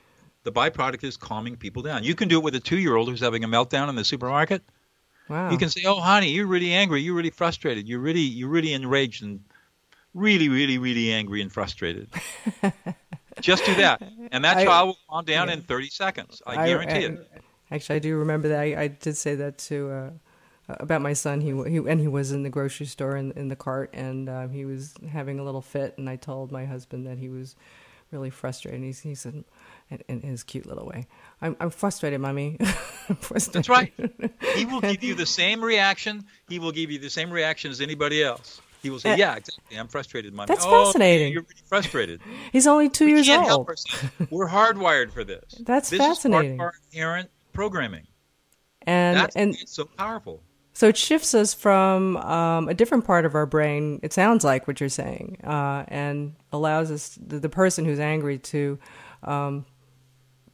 the 0.45 0.53
byproduct 0.53 1.03
is 1.03 1.17
calming 1.17 1.57
people 1.57 1.83
down. 1.83 2.05
You 2.05 2.15
can 2.15 2.29
do 2.29 2.39
it 2.39 2.45
with 2.45 2.55
a 2.55 2.61
two 2.61 2.79
year 2.79 2.95
old 2.95 3.09
who's 3.09 3.21
having 3.21 3.43
a 3.43 3.49
meltdown 3.49 3.89
in 3.89 3.97
the 3.97 4.05
supermarket. 4.05 4.63
Wow. 5.29 5.51
You 5.51 5.59
can 5.59 5.69
say, 5.69 5.83
"Oh, 5.85 6.01
honey, 6.01 6.31
you're 6.31 6.47
really 6.47 6.73
angry. 6.73 7.03
You're 7.03 7.15
really 7.15 7.31
frustrated. 7.31 7.89
You're 7.89 8.01
really, 8.01 8.21
you're 8.21 8.49
really 8.49 8.73
enraged 8.73 9.23
and 9.23 9.41
really, 10.15 10.49
really, 10.49 10.79
really 10.79 11.13
angry 11.13 11.43
and 11.43 11.53
frustrated." 11.53 12.09
Just 13.41 13.65
do 13.65 13.75
that, 13.77 14.03
and 14.31 14.45
that 14.45 14.59
I- 14.59 14.65
child 14.65 14.89
will 14.89 14.99
calm 15.09 15.25
down 15.25 15.49
in 15.49 15.63
30 15.63 15.89
seconds. 15.89 16.43
I, 16.47 16.67
guarantee 16.67 17.07
it. 17.07 17.43
Actually, 17.71 17.97
I 17.97 17.99
do 18.01 18.17
remember 18.19 18.49
that. 18.49 18.61
I, 18.61 18.83
I 18.83 18.89
did 18.89 19.17
say 19.17 19.35
that 19.37 19.57
to 19.59 19.91
uh, 19.91 20.11
about 20.69 21.01
my 21.01 21.15
son. 21.15 21.41
He, 21.41 21.49
he 21.71 21.79
and 21.79 21.99
he 21.99 22.09
was 22.09 22.31
in 22.31 22.43
the 22.43 22.51
grocery 22.51 22.87
store 22.87 23.17
in, 23.17 23.33
in 23.33 23.49
the 23.49 23.57
cart, 23.57 23.91
and 23.95 24.29
uh, 24.29 24.49
he 24.49 24.67
was 24.67 24.95
having 25.11 25.39
a 25.39 25.45
little 25.45 25.63
fit. 25.63 25.95
And 25.97 26.09
I 26.09 26.17
told 26.17 26.53
my 26.53 26.67
husband 26.67 27.07
that 27.07 27.19
he 27.19 27.31
was 27.31 27.57
really 28.13 28.31
frustrated. 28.31 28.81
And 28.81 28.95
he, 28.95 29.09
he 29.09 29.15
said, 29.15 29.45
in, 29.91 30.01
in 30.09 30.21
his 30.23 30.43
cute 30.43 30.67
little 30.67 30.87
way, 30.87 31.07
"I'm 31.41 31.57
I'm 31.61 31.71
frustrated, 31.71 32.21
mommy." 32.21 32.57
I'm 33.09 33.17
frustrated. 33.17 33.53
That's 33.55 33.69
right. 33.69 33.93
He 34.57 34.65
will 34.67 34.81
give 34.81 35.03
you 35.03 35.15
the 35.15 35.27
same 35.27 35.63
reaction. 35.63 36.25
He 36.49 36.59
will 36.59 36.73
give 36.73 36.91
you 36.91 36.99
the 36.99 37.11
same 37.11 37.31
reaction 37.31 37.71
as 37.71 37.81
anybody 37.81 38.23
else. 38.23 38.61
He 38.83 38.91
will 38.91 38.99
say, 38.99 39.13
Uh, 39.13 39.17
"Yeah, 39.17 39.37
exactly. 39.37 39.79
I'm 39.79 39.89
frustrated, 39.89 40.35
mommy." 40.35 40.49
That's 40.49 40.65
"Oh, 40.67 40.87
fascinating. 40.87 41.33
You're 41.33 41.43
really 41.43 41.55
frustrated. 41.67 42.21
He's 42.53 42.67
only 42.67 42.89
two 42.89 43.07
we 43.07 43.13
years 43.15 43.27
can't 43.27 43.41
old. 43.43 43.49
help 43.49 43.69
ourselves. 43.69 44.11
We're 44.31 44.49
hardwired 44.49 45.13
for 45.13 45.25
this. 45.25 45.55
That's 45.61 45.91
this 45.91 45.99
fascinating. 46.01 46.55
Is 46.55 46.59
part 46.59 46.75
of 46.75 46.81
our 46.81 46.91
inherent 46.93 47.31
programming. 47.53 48.07
and 48.83 49.17
That's 49.19 49.37
and 49.37 49.55
it's 49.55 49.73
so 49.75 49.85
powerful. 49.85 50.43
so 50.75 50.89
it 50.89 50.97
shifts 50.97 51.35
us 51.35 51.55
from 51.55 52.17
um, 52.19 52.69
a 52.69 52.75
different 52.75 53.05
part 53.05 53.25
of 53.25 53.35
our 53.35 53.47
brain. 53.47 54.01
It 54.03 54.13
sounds 54.13 54.43
like 54.45 54.67
what 54.67 54.81
you're 54.81 54.89
saying, 54.89 55.39
uh, 55.45 55.85
and 55.89 56.35
allows 56.53 56.91
us 56.91 57.17
the, 57.25 57.39
the 57.39 57.49
person 57.49 57.85
who's 57.85 58.01
angry 58.01 58.39
to 58.39 58.79
um, 59.23 59.65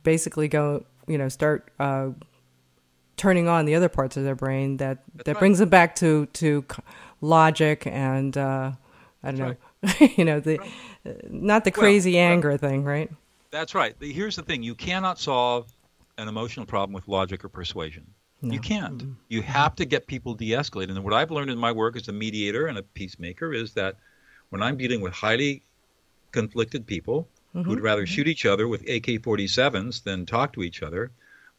basically 0.03 0.49
go, 0.49 0.85
you 1.07 1.19
know, 1.19 1.29
start 1.29 1.71
uh, 1.79 2.11
turning 3.17 3.49
on 3.49 3.65
the 3.65 3.75
other 3.75 3.89
parts 3.89 4.17
of 4.17 4.25
their 4.25 4.35
brain 4.35 4.79
that 4.79 4.99
that 5.15 5.27
right. 5.27 5.39
brings 5.39 5.59
them 5.59 5.69
back 5.69 5.95
to 5.97 6.27
to 6.27 6.65
logic 7.21 7.87
and 7.87 8.37
uh, 8.37 8.73
I 9.23 9.31
don't 9.33 9.39
know, 9.83 10.07
you 10.17 10.25
know, 10.25 10.41
the 10.41 10.59
not 11.29 11.65
the 11.65 11.71
crazy 11.71 12.15
well- 12.15 12.33
anger 12.33 12.57
thing, 12.57 12.85
right? 12.85 13.11
That's 13.51 13.75
right. 13.75 13.95
Here's 14.01 14.37
the 14.37 14.43
thing: 14.43 14.63
you 14.63 14.75
cannot 14.75 15.19
solve 15.19 15.73
an 16.19 16.29
emotional 16.29 16.67
problem 16.67 16.93
with 16.93 17.09
logic 17.09 17.45
or 17.45 17.49
persuasion. 17.49 18.07
You 18.41 18.61
can't. 18.61 19.03
You 19.29 19.43
have 19.43 19.75
to 19.77 19.85
get 19.85 20.07
people 20.07 20.33
de-escalated. 20.35 20.91
And 20.91 21.03
what 21.03 21.13
I've 21.13 21.33
learned 21.33 21.51
in 21.51 21.59
my 21.59 21.73
work 21.73 21.97
as 21.97 22.07
a 22.07 22.13
mediator 22.13 22.69
and 22.69 22.79
a 22.79 22.83
peacemaker 22.83 23.53
is 23.53 23.73
that 23.75 23.97
when 24.51 24.63
I'm 24.63 24.77
dealing 24.77 25.01
with 25.01 25.13
highly 25.13 25.63
conflicted 26.31 26.87
people 26.87 27.27
who'd 27.65 27.81
rather 27.81 28.07
shoot 28.07 28.29
each 28.29 28.47
other 28.47 28.67
with 28.69 28.83
AK-47s 28.83 30.03
than 30.03 30.27
talk 30.27 30.53
to 30.55 30.63
each 30.63 30.83
other, 30.83 31.11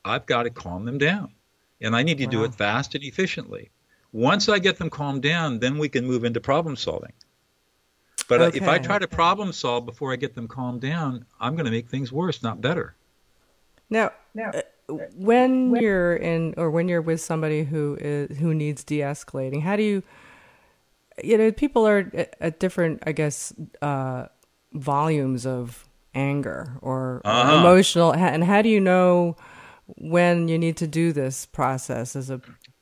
I've 0.03 0.25
got 0.25 0.43
to 0.43 0.49
calm 0.49 0.85
them 0.85 0.97
down, 0.97 1.33
and 1.81 1.95
I 1.95 2.03
need 2.03 2.17
to 2.19 2.27
do 2.27 2.43
it 2.43 2.55
fast 2.55 2.95
and 2.95 3.03
efficiently. 3.03 3.69
Once 4.11 4.49
I 4.49 4.59
get 4.59 4.77
them 4.77 4.89
calmed 4.89 5.21
down, 5.21 5.59
then 5.59 5.77
we 5.77 5.89
can 5.89 6.05
move 6.05 6.23
into 6.23 6.39
problem 6.39 6.75
solving. 6.75 7.13
But 8.27 8.41
uh, 8.41 8.51
if 8.53 8.67
I 8.67 8.77
try 8.77 8.99
to 8.99 9.07
problem 9.07 9.51
solve 9.51 9.85
before 9.85 10.13
I 10.13 10.15
get 10.15 10.35
them 10.35 10.47
calmed 10.47 10.81
down, 10.81 11.25
I'm 11.39 11.55
going 11.55 11.65
to 11.65 11.71
make 11.71 11.89
things 11.89 12.11
worse, 12.11 12.43
not 12.43 12.61
better. 12.61 12.95
Now, 13.89 14.11
uh, 14.39 14.61
when 15.15 15.75
you're 15.75 16.15
in 16.15 16.53
or 16.55 16.69
when 16.69 16.87
you're 16.87 17.01
with 17.01 17.21
somebody 17.21 17.63
who 17.63 17.97
is 17.99 18.37
who 18.37 18.53
needs 18.53 18.83
de-escalating, 18.83 19.63
how 19.63 19.75
do 19.75 19.83
you? 19.83 20.03
You 21.23 21.37
know, 21.37 21.51
people 21.51 21.87
are 21.87 22.09
at, 22.13 22.35
at 22.39 22.59
different, 22.59 23.03
I 23.05 23.11
guess, 23.11 23.51
uh, 23.81 24.27
volumes 24.73 25.45
of 25.45 25.88
anger 26.13 26.77
or, 26.81 27.21
or 27.25 27.27
Uh-huh. 27.27 27.57
emotional, 27.59 28.13
and 28.13 28.43
how 28.43 28.61
do 28.61 28.69
you 28.69 28.79
know 28.79 29.35
when 29.97 30.47
you 30.47 30.57
need 30.57 30.77
to 30.77 30.87
do 30.87 31.11
this 31.13 31.45
process 31.47 32.15
as 32.15 32.29
a 32.29 32.41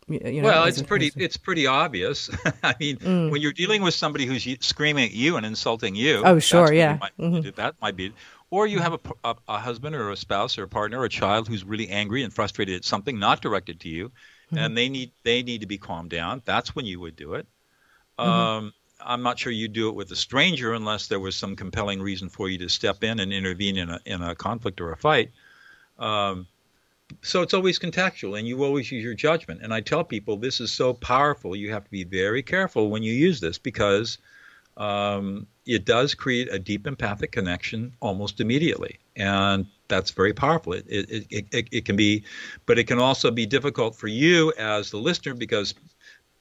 you 0.10 0.42
know? 0.42 0.48
well, 0.48 0.64
it's 0.66 0.82
pretty 0.82 1.10
person? 1.10 1.22
it's 1.22 1.38
pretty 1.38 1.68
obvious. 1.68 2.30
I 2.64 2.76
mean, 2.80 2.98
when 3.30 3.42
you're 3.42 3.54
dealing 3.54 3.82
with 3.82 3.94
somebody 3.94 4.26
who's 4.26 4.48
screaming 4.66 5.04
at 5.06 5.12
you 5.12 5.36
and 5.38 5.46
insulting 5.46 5.96
you, 5.96 6.22
Oh, 6.26 6.40
sure, 6.40 6.72
yeah. 6.74 6.98
might 7.02 7.18
Mhm. 7.18 7.56
that 7.56 7.76
might 7.82 7.96
be. 7.98 8.14
Or 8.50 8.66
you 8.68 8.80
have 8.80 8.94
a 8.94 9.36
a 9.50 9.58
husband 9.60 9.96
or 9.96 10.10
a 10.12 10.16
spouse 10.16 10.58
or 10.58 10.64
a 10.64 10.68
partner 10.70 11.00
or 11.00 11.06
a 11.06 11.10
child 11.10 11.50
who's 11.50 11.66
really 11.66 11.90
angry 11.90 12.24
and 12.24 12.34
frustrated 12.34 12.76
at 12.76 12.86
something 12.86 13.20
not 13.20 13.42
directed 13.42 13.80
to 13.82 13.90
you, 13.90 14.12
Mm-hmm. 14.48 14.58
and 14.60 14.78
they 14.78 14.88
need 14.88 15.12
they 15.24 15.44
need 15.44 15.60
to 15.60 15.68
be 15.68 15.78
calmed 15.78 16.10
down. 16.10 16.42
That's 16.46 16.74
when 16.74 16.86
you 16.86 17.02
would 17.02 17.18
do 17.18 17.34
it. 17.34 17.48
Mm-hmm. 18.18 18.30
Um, 18.30 18.74
I'm 19.00 19.22
not 19.22 19.40
sure 19.40 19.52
you'd 19.52 19.74
do 19.74 19.90
it 19.90 19.96
with 19.96 20.12
a 20.12 20.16
stranger 20.16 20.74
unless 20.74 21.08
there 21.08 21.20
was 21.20 21.36
some 21.36 21.56
compelling 21.56 22.02
reason 22.02 22.30
for 22.30 22.50
you 22.50 22.58
to 22.60 22.70
step 22.70 23.04
in 23.04 23.20
and 23.20 23.32
intervene 23.32 23.78
in 23.78 23.90
a 23.90 24.00
in 24.06 24.22
a 24.22 24.36
conflict 24.36 24.82
or 24.82 24.92
a 24.92 24.98
fight. 24.98 25.32
Um, 26.00 26.48
so 27.22 27.42
it's 27.42 27.54
always 27.54 27.80
contextual, 27.80 28.38
and 28.38 28.48
you 28.48 28.64
always 28.64 28.92
use 28.92 29.04
your 29.04 29.14
judgment. 29.14 29.62
And 29.64 29.74
I 29.74 29.82
tell 29.82 30.04
people 30.04 30.36
this 30.38 30.60
is 30.60 30.72
so 30.72 30.94
powerful. 30.94 31.56
You 31.56 31.72
have 31.72 31.86
to 31.86 31.92
be 31.92 32.04
very 32.04 32.44
careful 32.44 32.90
when 32.90 33.04
you 33.04 33.14
use 33.14 33.40
this 33.40 33.58
because 33.58 34.18
um, 34.76 35.48
it 35.66 35.86
does 35.86 36.14
create 36.14 36.52
a 36.52 36.60
deep 36.60 36.86
empathic 36.86 37.32
connection 37.32 37.94
almost 38.02 38.42
immediately, 38.42 39.00
and 39.16 39.66
that's 39.88 40.12
very 40.12 40.34
powerful. 40.34 40.74
It, 40.74 40.86
it, 40.88 41.28
it, 41.30 41.46
it, 41.52 41.68
it 41.72 41.86
can 41.86 41.96
be, 41.96 42.24
but 42.66 42.78
it 42.78 42.86
can 42.86 43.00
also 43.00 43.32
be 43.32 43.46
difficult 43.46 43.96
for 43.96 44.08
you 44.08 44.54
as 44.58 44.92
the 44.92 44.98
listener 44.98 45.34
because 45.34 45.74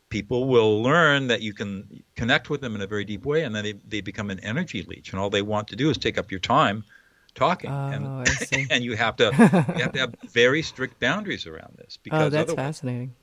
people 0.08 0.46
will 0.46 0.82
learn 0.82 1.26
that 1.28 1.42
you 1.42 1.52
can 1.52 2.02
connect 2.14 2.48
with 2.50 2.60
them 2.60 2.74
in 2.74 2.80
a 2.80 2.86
very 2.86 3.04
deep 3.04 3.24
way, 3.24 3.44
and 3.44 3.54
then 3.54 3.64
they, 3.64 3.72
they 3.88 4.00
become 4.00 4.30
an 4.30 4.38
energy 4.40 4.82
leech, 4.82 5.10
and 5.12 5.20
all 5.20 5.30
they 5.30 5.42
want 5.42 5.68
to 5.68 5.76
do 5.76 5.90
is 5.90 5.98
take 5.98 6.18
up 6.18 6.30
your 6.30 6.40
time 6.40 6.84
talking, 7.34 7.70
Oh, 7.70 7.88
and 7.88 8.66
and 8.70 8.84
you 8.84 8.96
have 8.96 9.16
to 9.16 9.24
you 9.76 9.82
have 9.82 9.92
to 9.92 9.98
have 9.98 10.14
very 10.30 10.62
strict 10.62 11.00
boundaries 11.00 11.46
around 11.46 11.74
this 11.76 11.96
oh, 11.98 12.00
because 12.04 12.22
oh, 12.26 12.30
that's 12.30 12.50
otherwise, 12.50 12.66
fascinating. 12.78 13.14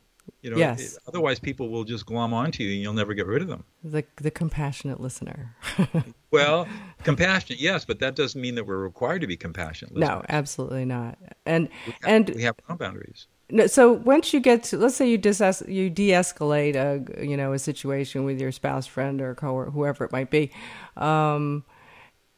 you 0.41 0.51
know, 0.51 0.57
Yes. 0.57 0.79
it- 0.81 0.97
otherwise 1.07 1.39
people 1.39 1.69
will 1.69 1.83
just 1.83 2.05
glom 2.05 2.33
onto 2.33 2.63
you, 2.63 2.73
and 2.73 2.81
you'll 2.81 2.93
never 2.93 3.13
get 3.13 3.25
rid 3.27 3.41
of 3.41 3.47
them. 3.47 3.63
The 3.83 4.03
the 4.17 4.31
compassionate 4.31 4.99
listener. 4.99 5.55
Well, 6.31 6.67
compassionate, 7.03 7.61
yes, 7.61 7.85
but 7.85 7.99
that 7.99 8.15
doesn't 8.15 8.41
mean 8.41 8.55
that 8.55 8.65
we're 8.65 8.79
required 8.79 9.21
to 9.21 9.27
be 9.27 9.37
compassionate. 9.37 9.95
no, 9.95 10.23
absolutely 10.29 10.83
not. 10.83 11.19
And 11.45 11.69
we 11.85 11.91
have, 12.01 12.09
and 12.11 12.29
we 12.35 12.41
have 12.41 12.55
boundaries. 12.79 13.27
No, 13.49 13.67
so 13.67 13.91
once 13.91 14.33
you 14.33 14.39
get 14.39 14.63
to, 14.65 14.77
let's 14.77 14.95
say 14.95 15.09
you 15.09 15.17
dis- 15.17 15.63
you 15.67 15.89
de-escalate 15.89 16.75
a 16.75 17.23
you 17.25 17.37
know 17.37 17.53
a 17.53 17.59
situation 17.59 18.23
with 18.23 18.39
your 18.39 18.51
spouse, 18.51 18.87
friend, 18.87 19.21
or 19.21 19.35
co 19.35 19.65
whoever 19.65 20.05
it 20.05 20.11
might 20.11 20.29
be, 20.31 20.51
um, 20.97 21.63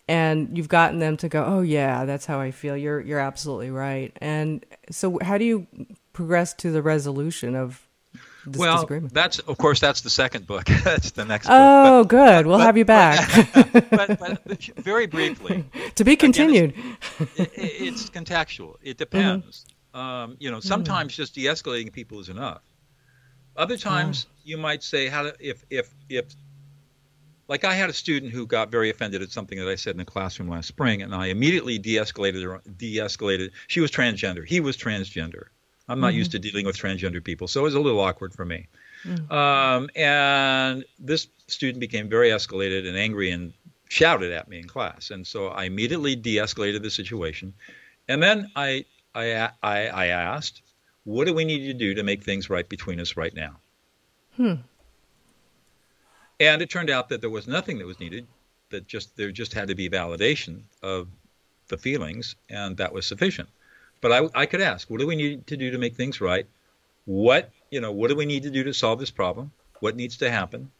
and 0.07 0.57
you've 0.57 0.67
gotten 0.67 0.99
them 0.99 1.15
to 1.17 1.29
go, 1.29 1.43
oh 1.45 1.61
yeah, 1.61 2.05
that's 2.05 2.25
how 2.25 2.39
I 2.39 2.51
feel. 2.51 2.75
You're 2.75 2.99
you're 3.01 3.19
absolutely 3.19 3.69
right. 3.71 4.11
And 4.19 4.65
so, 4.89 5.19
how 5.21 5.37
do 5.37 5.45
you 5.45 5.67
progress 6.13 6.53
to 6.55 6.71
the 6.71 6.81
resolution 6.81 7.55
of 7.55 7.81
this 8.45 8.59
well, 8.59 8.75
disagreement? 8.77 9.13
that's 9.13 9.39
of 9.39 9.57
course 9.57 9.79
that's 9.79 10.01
the 10.01 10.09
second 10.09 10.47
book. 10.47 10.65
that's 10.83 11.11
the 11.11 11.23
next 11.25 11.47
book. 11.47 11.55
Oh, 11.57 12.03
good. 12.03 12.47
We'll 12.47 12.57
but- 12.57 12.65
have 12.65 12.77
you 12.77 12.85
back 12.85 13.53
But, 13.53 13.89
but, 13.91 14.19
but 14.19 14.63
very 14.77 15.05
briefly, 15.05 15.65
to 15.95 16.03
be 16.03 16.15
continued. 16.15 16.73
it, 17.37 17.51
it's 17.55 18.09
contextual. 18.09 18.75
It 18.81 18.97
depends. 18.97 19.65
Um, 19.95 20.37
you 20.39 20.51
know, 20.51 20.59
sometimes 20.59 21.15
just 21.15 21.33
de-escalating 21.33 21.91
people 21.91 22.19
is 22.19 22.29
enough. 22.29 22.61
Other 23.55 23.77
times, 23.77 24.27
you 24.43 24.57
might 24.57 24.83
say, 24.83 25.07
"How 25.07 25.23
to, 25.23 25.35
if 25.39 25.63
if 25.69 25.89
if." 26.09 26.25
Like 27.47 27.63
I 27.63 27.73
had 27.75 27.89
a 27.89 27.93
student 27.93 28.33
who 28.33 28.45
got 28.45 28.71
very 28.71 28.89
offended 28.89 29.21
at 29.21 29.31
something 29.31 29.57
that 29.59 29.67
I 29.67 29.75
said 29.75 29.91
in 29.91 29.97
the 29.97 30.05
classroom 30.05 30.49
last 30.49 30.67
spring, 30.67 31.01
and 31.01 31.15
I 31.15 31.27
immediately 31.27 31.77
de-escalated 31.79 32.43
her. 32.43 32.61
De-escalated. 32.77 33.51
She 33.67 33.79
was 33.79 33.91
transgender. 33.91 34.45
He 34.45 34.59
was 34.59 34.75
transgender. 34.75 35.45
I'm 35.87 35.99
not 35.99 36.15
used 36.15 36.31
to 36.31 36.39
dealing 36.39 36.65
with 36.65 36.75
transgender 36.75 37.23
people, 37.23 37.47
so 37.47 37.61
it 37.61 37.63
was 37.63 37.75
a 37.75 37.79
little 37.79 37.99
awkward 37.99 38.33
for 38.33 38.43
me. 38.43 38.67
Um, 39.29 39.89
and 39.95 40.83
this 40.99 41.27
student 41.47 41.79
became 41.79 42.09
very 42.09 42.29
escalated 42.29 42.87
and 42.87 42.97
angry 42.97 43.29
and 43.29 43.53
shouted 43.87 44.31
at 44.31 44.47
me 44.47 44.57
in 44.59 44.67
class. 44.67 45.11
And 45.11 45.25
so 45.27 45.47
I 45.49 45.65
immediately 45.65 46.15
de-escalated 46.15 46.81
the 46.81 46.89
situation. 46.89 47.53
And 48.07 48.21
then 48.21 48.51
I, 48.55 48.85
I, 49.15 49.49
I, 49.63 49.87
I 49.87 50.05
asked, 50.07 50.61
what 51.05 51.25
do 51.25 51.33
we 51.33 51.45
need 51.45 51.67
to 51.67 51.73
do 51.73 51.93
to 51.95 52.03
make 52.03 52.23
things 52.23 52.49
right 52.49 52.67
between 52.67 52.99
us 52.99 53.15
right 53.15 53.33
now? 53.33 53.57
And 56.39 56.61
it 56.61 56.69
turned 56.69 56.89
out 56.89 57.09
that 57.09 57.21
there 57.21 57.29
was 57.29 57.47
nothing 57.47 57.77
that 57.77 57.87
was 57.87 57.99
needed. 57.99 58.27
That 58.71 58.87
just 58.87 59.15
there 59.15 59.31
just 59.31 59.53
had 59.53 59.69
to 59.69 59.75
be 59.75 59.89
validation 59.89 60.61
of 60.81 61.07
the 61.67 61.77
feelings, 61.77 62.35
and 62.49 62.75
that 62.77 62.91
was 62.91 63.05
sufficient. 63.05 63.47
But 64.01 64.11
I, 64.11 64.41
I 64.41 64.45
could 64.45 64.61
ask, 64.61 64.89
what 64.89 64.99
do 64.99 65.07
we 65.07 65.15
need 65.15 65.47
to 65.47 65.55
do 65.55 65.71
to 65.71 65.77
make 65.77 65.95
things 65.95 66.19
right? 66.19 66.45
What 67.05 67.51
you 67.69 67.79
know, 67.79 67.91
what 67.91 68.09
do 68.09 68.15
we 68.15 68.25
need 68.25 68.43
to 68.43 68.49
do 68.49 68.63
to 68.63 68.73
solve 68.73 68.99
this 68.99 69.11
problem? 69.11 69.51
What 69.79 69.95
needs 69.95 70.17
to 70.17 70.31
happen? 70.31 70.71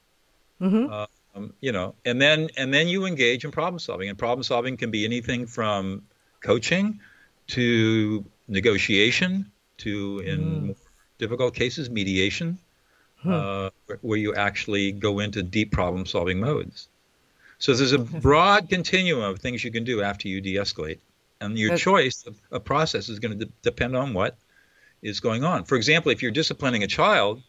Uh, 0.92 1.06
um, 1.36 1.54
you 1.62 1.72
know, 1.72 1.96
and 2.04 2.22
then 2.22 2.50
and 2.58 2.74
then 2.74 2.88
you 2.88 3.06
engage 3.06 3.46
in 3.46 3.52
problem 3.52 3.80
solving. 3.80 4.10
And 4.10 4.18
problem 4.18 4.44
solving 4.44 4.78
can 4.78 4.92
be 4.92 5.06
anything 5.06 5.46
from 5.46 6.04
coaching 6.42 7.00
to 7.48 8.26
negotiation 8.48 9.52
to 9.78 10.20
in 10.20 10.68
more 10.68 10.76
difficult 11.18 11.54
cases 11.56 11.90
mediation, 11.90 12.58
uh, 13.26 13.70
where, 14.02 14.20
you 14.20 14.36
actually 14.36 14.92
go 14.92 15.20
into 15.20 15.42
deep 15.44 15.72
problem 15.72 16.06
solving 16.06 16.40
modes. 16.40 16.88
So 17.58 17.74
there's 17.74 17.94
a 17.94 18.00
broad 18.00 18.70
continuum 18.70 19.24
of 19.24 19.40
things 19.40 19.64
you 19.64 19.72
can 19.72 19.84
do 19.84 20.02
after 20.02 20.28
you 20.28 20.42
de-escalate, 20.42 21.00
and 21.42 21.58
your 21.58 21.72
That- 21.72 21.80
choice 21.80 22.26
of, 22.28 22.36
of 22.52 22.64
process 22.66 23.10
is 23.10 23.20
going 23.20 23.40
to 23.40 23.46
de- 23.46 23.52
depend 23.62 23.96
on 23.96 24.14
what 24.14 24.36
is 25.02 25.20
going 25.20 25.44
on. 25.44 25.64
For 25.64 25.76
example, 25.76 26.12
if 26.12 26.22
you're 26.22 26.32
disciplining 26.32 26.84
a 26.84 26.88
child, 26.88 27.42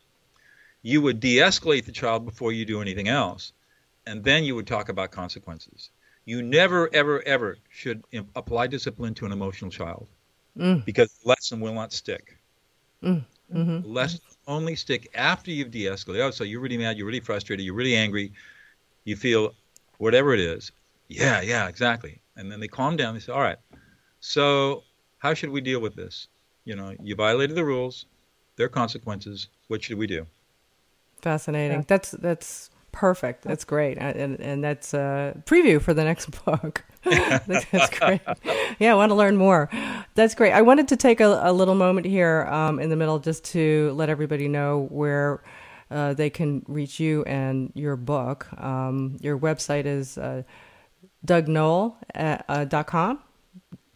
you 0.83 1.01
would 1.03 1.21
de-escalate 1.21 1.85
the 1.85 1.93
child 1.93 2.25
before 2.25 2.53
you 2.53 2.65
do 2.65 2.81
anything 2.81 3.09
else, 3.09 3.53
and 4.07 4.23
then 4.23 4.45
you 4.45 4.55
would 4.55 4.67
talk 4.67 4.89
about 4.89 5.11
consequences. 5.11 5.91
You 6.27 6.43
never, 6.43 6.93
ever, 6.93 7.23
ever 7.25 7.57
should 7.71 8.05
im- 8.12 8.29
apply 8.35 8.67
discipline 8.67 9.15
to 9.15 9.27
an 9.27 9.33
emotional 9.33 9.71
child 9.71 10.09
mm. 10.59 10.85
because 10.85 11.12
the 11.23 11.29
lesson 11.29 11.61
will 11.61 11.73
not 11.73 11.93
stick. 11.93 12.37
Mm, 13.03 13.25
mm-hmm. 13.55 13.83
The 13.83 13.89
lesson 13.89 14.21
will 14.29 14.55
only 14.55 14.75
stick 14.75 15.09
after 15.15 15.51
you've 15.53 15.71
de-escalated. 15.71 16.21
Oh, 16.21 16.31
so 16.33 16.43
you're 16.45 16.61
really 16.61 16.79
mad, 16.79 16.99
you're 16.99 17.07
really 17.07 17.21
frustrated, 17.21 17.65
you're 17.65 17.75
really 17.75 17.97
angry, 17.97 18.33
you 19.05 19.15
feel 19.17 19.55
whatever 19.99 20.35
it 20.35 20.41
is. 20.41 20.73
Yeah, 21.09 21.41
yeah, 21.41 21.69
exactly. 21.69 22.21
And 22.37 22.51
then 22.51 22.59
they 22.59 22.69
calm 22.69 22.97
down. 22.97 23.15
They 23.15 23.21
say, 23.21 23.33
all 23.33 23.41
right, 23.41 23.59
so 24.19 24.83
how 25.19 25.33
should 25.33 25.51
we 25.51 25.61
deal 25.61 25.81
with 25.81 25.95
this? 25.95 26.27
You 26.65 26.75
know, 26.75 26.95
you 27.01 27.15
violated 27.15 27.57
the 27.57 27.65
rules. 27.65 28.07
There 28.57 28.67
are 28.67 28.69
consequences. 28.69 29.49
What 29.69 29.85
should 29.85 29.99
we 29.99 30.09
do? 30.09 30.27
Fascinating. 31.23 31.85
That's 31.87 32.11
that's 32.11 32.71
perfect. 32.97 33.43
That's 33.43 33.65
great, 33.65 33.99
Uh, 33.99 34.13
and 34.17 34.41
and 34.41 34.65
that's 34.65 34.95
a 34.95 35.35
preview 35.45 35.81
for 35.81 35.93
the 35.95 36.05
next 36.05 36.27
book. 36.45 36.83
That's 37.07 37.91
great. 38.01 38.21
Yeah, 38.81 38.91
I 38.91 38.97
want 38.97 39.11
to 39.11 39.15
learn 39.15 39.37
more. 39.37 39.71
That's 40.17 40.35
great. 40.35 40.53
I 40.53 40.63
wanted 40.63 40.89
to 40.89 40.97
take 40.97 41.21
a, 41.21 41.41
a 41.45 41.53
little 41.53 41.77
moment 41.77 42.05
here 42.05 42.49
um, 42.51 42.81
in 42.81 42.91
the 42.91 42.97
middle 42.97 43.21
just 43.21 43.45
to 43.53 43.93
let 43.95 44.09
everybody 44.09 44.49
know 44.49 44.89
where 44.91 45.41
uh, 45.93 46.15
they 46.15 46.31
can 46.31 46.65
reach 46.67 46.99
you 46.99 47.23
and 47.25 47.71
your 47.75 47.95
book. 47.95 48.49
Um, 48.61 49.19
your 49.21 49.39
website 49.39 49.87
is 49.87 50.19
uh, 50.19 50.43
dougnoll.com. 51.25 53.21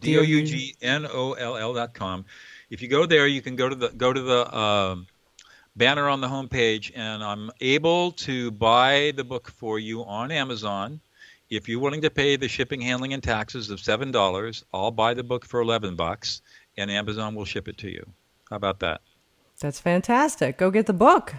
D 0.00 0.18
o 0.18 0.22
u 0.22 0.46
g 0.46 0.76
n 0.80 1.06
o 1.06 1.32
l 1.32 1.56
l 1.56 1.74
dot 1.74 1.94
com. 1.94 2.24
If 2.70 2.80
you 2.80 2.88
go 2.88 3.06
there, 3.06 3.26
you 3.26 3.42
can 3.42 3.56
go 3.56 3.68
to 3.68 3.74
the 3.74 3.88
go 3.88 4.12
to 4.12 4.22
the 4.22 4.56
um, 4.56 5.06
banner 5.80 6.10
on 6.10 6.20
the 6.20 6.28
homepage, 6.28 6.92
and 6.94 7.24
I'm 7.24 7.50
able 7.62 8.12
to 8.12 8.50
buy 8.50 9.14
the 9.16 9.24
book 9.24 9.50
for 9.50 9.78
you 9.78 10.04
on 10.04 10.30
Amazon. 10.30 11.00
If 11.48 11.70
you're 11.70 11.80
willing 11.80 12.02
to 12.02 12.10
pay 12.10 12.36
the 12.36 12.48
shipping, 12.48 12.82
handling, 12.82 13.14
and 13.14 13.22
taxes 13.22 13.70
of 13.70 13.80
seven 13.80 14.12
dollars, 14.12 14.62
I'll 14.74 14.90
buy 14.90 15.14
the 15.14 15.24
book 15.24 15.46
for 15.46 15.58
eleven 15.60 15.96
bucks, 15.96 16.42
and 16.76 16.90
Amazon 16.90 17.34
will 17.34 17.46
ship 17.46 17.66
it 17.66 17.78
to 17.78 17.90
you. 17.90 18.06
How 18.50 18.56
about 18.56 18.80
that? 18.80 19.00
That's 19.58 19.80
fantastic. 19.80 20.58
Go 20.58 20.70
get 20.70 20.84
the 20.84 20.92
book. 20.92 21.34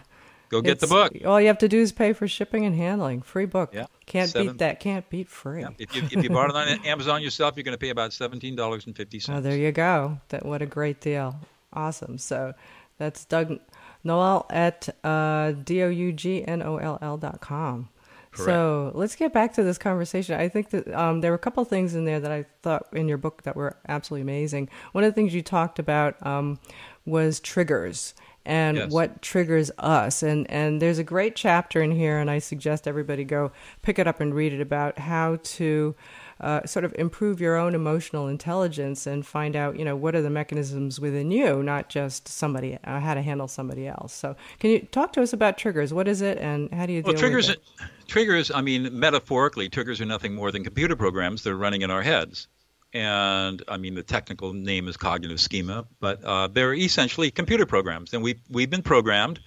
Go 0.50 0.60
get 0.60 0.72
it's, 0.72 0.82
the 0.82 0.88
book. 0.88 1.14
All 1.24 1.40
you 1.40 1.48
have 1.48 1.60
to 1.60 1.70
do 1.70 1.80
is 1.80 1.92
pay 1.92 2.12
for 2.12 2.28
shipping 2.28 2.66
and 2.66 2.76
handling. 2.76 3.22
Free 3.22 3.46
book. 3.46 3.70
Yeah. 3.74 3.86
Can't 4.08 4.30
Seven. 4.30 4.48
beat 4.48 4.58
that. 4.58 4.80
Can't 4.80 5.08
beat 5.10 5.30
free. 5.30 5.62
Yeah. 5.62 5.70
If 5.78 5.96
you 5.96 6.04
if 6.12 6.24
you 6.24 6.32
bought 6.32 6.50
it 6.50 6.56
on 6.56 6.68
Amazon 6.86 7.22
yourself, 7.22 7.56
you're 7.56 7.64
going 7.64 7.78
to 7.78 7.80
pay 7.80 7.90
about 7.90 8.12
seventeen 8.12 8.56
dollars 8.56 8.88
and 8.88 8.98
fifty 8.98 9.20
cents. 9.20 9.38
Oh, 9.38 9.42
there 9.42 9.56
you 9.56 9.72
go. 9.72 10.20
That 10.30 10.46
what 10.46 10.64
a 10.64 10.66
great 10.66 11.00
deal. 11.00 11.40
Awesome. 11.74 12.18
So 12.18 12.54
that's 12.98 13.24
Doug 13.26 13.60
Noll 14.04 14.46
at 14.50 14.90
uh, 15.04 15.52
d 15.52 15.84
o 15.84 15.90
u 15.90 16.12
g 16.12 16.44
n 16.48 16.62
o 16.62 16.78
l 16.78 16.98
l 17.02 17.18
dot 17.18 17.42
com. 17.42 17.90
Correct. 18.32 18.46
So 18.46 18.92
let's 18.96 19.16
get 19.16 19.34
back 19.34 19.54
to 19.56 19.64
this 19.64 19.78
conversation. 19.78 20.40
I 20.40 20.48
think 20.48 20.70
that 20.70 20.88
um, 20.94 21.20
there 21.20 21.32
were 21.32 21.36
a 21.36 21.40
couple 21.40 21.62
of 21.62 21.68
things 21.68 21.96
in 21.96 22.06
there 22.06 22.20
that 22.20 22.32
I 22.32 22.46
thought 22.62 22.88
in 22.94 23.10
your 23.10 23.18
book 23.18 23.44
that 23.44 23.58
were 23.58 23.76
absolutely 23.90 24.22
amazing. 24.22 24.70
One 24.94 25.04
of 25.04 25.12
the 25.12 25.16
things 25.16 25.34
you 25.34 25.42
talked 25.42 25.80
about 25.80 26.26
um, 26.26 26.58
was 27.06 27.42
triggers 27.42 28.14
and 28.46 28.78
yes. 28.78 28.92
what 28.92 29.22
triggers 29.22 29.70
us. 29.78 30.24
And 30.24 30.50
and 30.50 30.82
there's 30.82 30.98
a 30.98 31.04
great 31.04 31.36
chapter 31.36 31.82
in 31.82 31.92
here, 31.92 32.18
and 32.18 32.32
I 32.32 32.40
suggest 32.40 32.88
everybody 32.88 33.26
go 33.26 33.52
pick 33.82 34.00
it 34.00 34.08
up 34.08 34.22
and 34.22 34.34
read 34.34 34.54
it 34.54 34.62
about 34.62 35.00
how 35.00 35.38
to. 35.44 35.96
Uh, 36.42 36.66
sort 36.66 36.84
of 36.84 36.94
improve 36.98 37.40
your 37.40 37.56
own 37.56 37.76
emotional 37.76 38.28
intelligence 38.28 39.08
and 39.08 39.26
find 39.26 39.56
out, 39.56 39.78
you 39.78 39.86
know, 39.86 39.96
what 39.96 40.16
are 40.16 40.22
the 40.22 40.30
mechanisms 40.30 41.00
within 41.00 41.32
you, 41.32 41.62
not 41.62 41.88
just 41.88 42.28
somebody, 42.28 42.78
uh, 42.84 43.00
how 43.00 43.14
to 43.14 43.22
handle 43.22 43.48
somebody 43.48 43.88
else. 43.88 44.12
So, 44.12 44.36
can 44.60 44.72
you 44.72 44.80
talk 44.80 45.14
to 45.14 45.22
us 45.22 45.34
about 45.34 45.58
triggers? 45.58 45.94
What 45.94 46.08
is 46.08 46.22
it, 46.22 46.38
and 46.40 46.74
how 46.74 46.86
do 46.86 46.94
you 46.94 47.02
well, 47.04 47.14
deal 47.14 47.20
triggers, 47.22 47.48
with 47.48 47.58
it? 47.58 47.64
Triggers, 48.08 48.52
I 48.52 48.62
mean, 48.62 49.00
metaphorically, 49.00 49.70
triggers 49.70 50.02
are 50.02 50.06
nothing 50.06 50.36
more 50.36 50.52
than 50.52 50.64
computer 50.64 50.96
programs 50.96 51.44
that 51.44 51.52
are 51.52 51.58
running 51.58 51.82
in 51.82 51.92
our 51.92 52.02
heads 52.02 52.48
and 52.94 53.64
I 53.68 53.78
mean 53.78 53.96
the 53.96 54.04
technical 54.04 54.54
name 54.54 54.88
is 54.88 54.98
cognitive 54.98 55.40
schema, 55.40 55.86
but 56.00 56.24
uh, 56.24 56.48
they're 56.48 56.74
essentially 56.74 57.32
computer 57.32 57.66
programs, 57.66 58.14
and 58.14 58.22
we 58.22 58.36
we've 58.50 58.70
been 58.70 58.82
programmed 58.82 59.40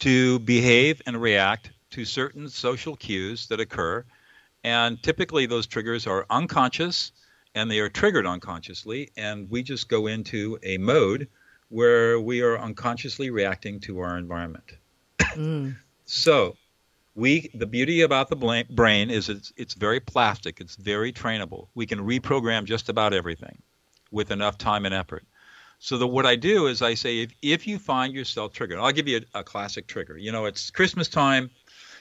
to 0.00 0.38
behave 0.40 1.00
and 1.06 1.20
react 1.20 1.70
to 1.90 2.04
certain 2.04 2.48
social 2.48 2.96
cues 2.96 3.46
that 3.48 3.60
occur, 3.60 4.04
and 4.64 5.02
typically 5.02 5.46
those 5.46 5.66
triggers 5.66 6.06
are 6.06 6.26
unconscious 6.30 7.12
and 7.54 7.70
they 7.70 7.80
are 7.80 7.88
triggered 7.88 8.26
unconsciously, 8.26 9.10
and 9.16 9.50
we 9.50 9.62
just 9.62 9.88
go 9.88 10.06
into 10.06 10.58
a 10.62 10.78
mode 10.78 11.28
where 11.68 12.20
we 12.20 12.42
are 12.42 12.58
unconsciously 12.58 13.30
reacting 13.30 13.80
to 13.80 14.00
our 14.00 14.16
environment. 14.18 14.72
Mm. 15.18 15.76
so 16.04 16.56
we 17.14 17.50
the 17.54 17.66
beauty 17.66 18.02
about 18.02 18.28
the 18.28 18.64
brain 18.70 19.10
is 19.10 19.28
it's 19.28 19.52
it's 19.56 19.74
very 19.74 20.00
plastic. 20.00 20.60
It's 20.60 20.76
very 20.76 21.12
trainable. 21.12 21.68
We 21.74 21.86
can 21.86 21.98
reprogram 22.00 22.64
just 22.64 22.88
about 22.88 23.12
everything 23.12 23.60
with 24.10 24.30
enough 24.30 24.58
time 24.58 24.84
and 24.86 24.94
effort. 24.94 25.24
So 25.78 25.98
the, 25.98 26.06
what 26.06 26.26
i 26.26 26.36
do 26.36 26.68
is 26.68 26.80
i 26.80 26.94
say 26.94 27.22
if, 27.22 27.32
if 27.42 27.66
you 27.66 27.76
find 27.76 28.14
yourself 28.14 28.52
triggered 28.52 28.78
i'll 28.78 28.92
give 28.92 29.08
you 29.08 29.22
a, 29.34 29.40
a 29.40 29.42
classic 29.42 29.88
trigger. 29.88 30.16
You 30.16 30.30
know 30.30 30.44
it's 30.44 30.70
christmas 30.70 31.08
time 31.08 31.50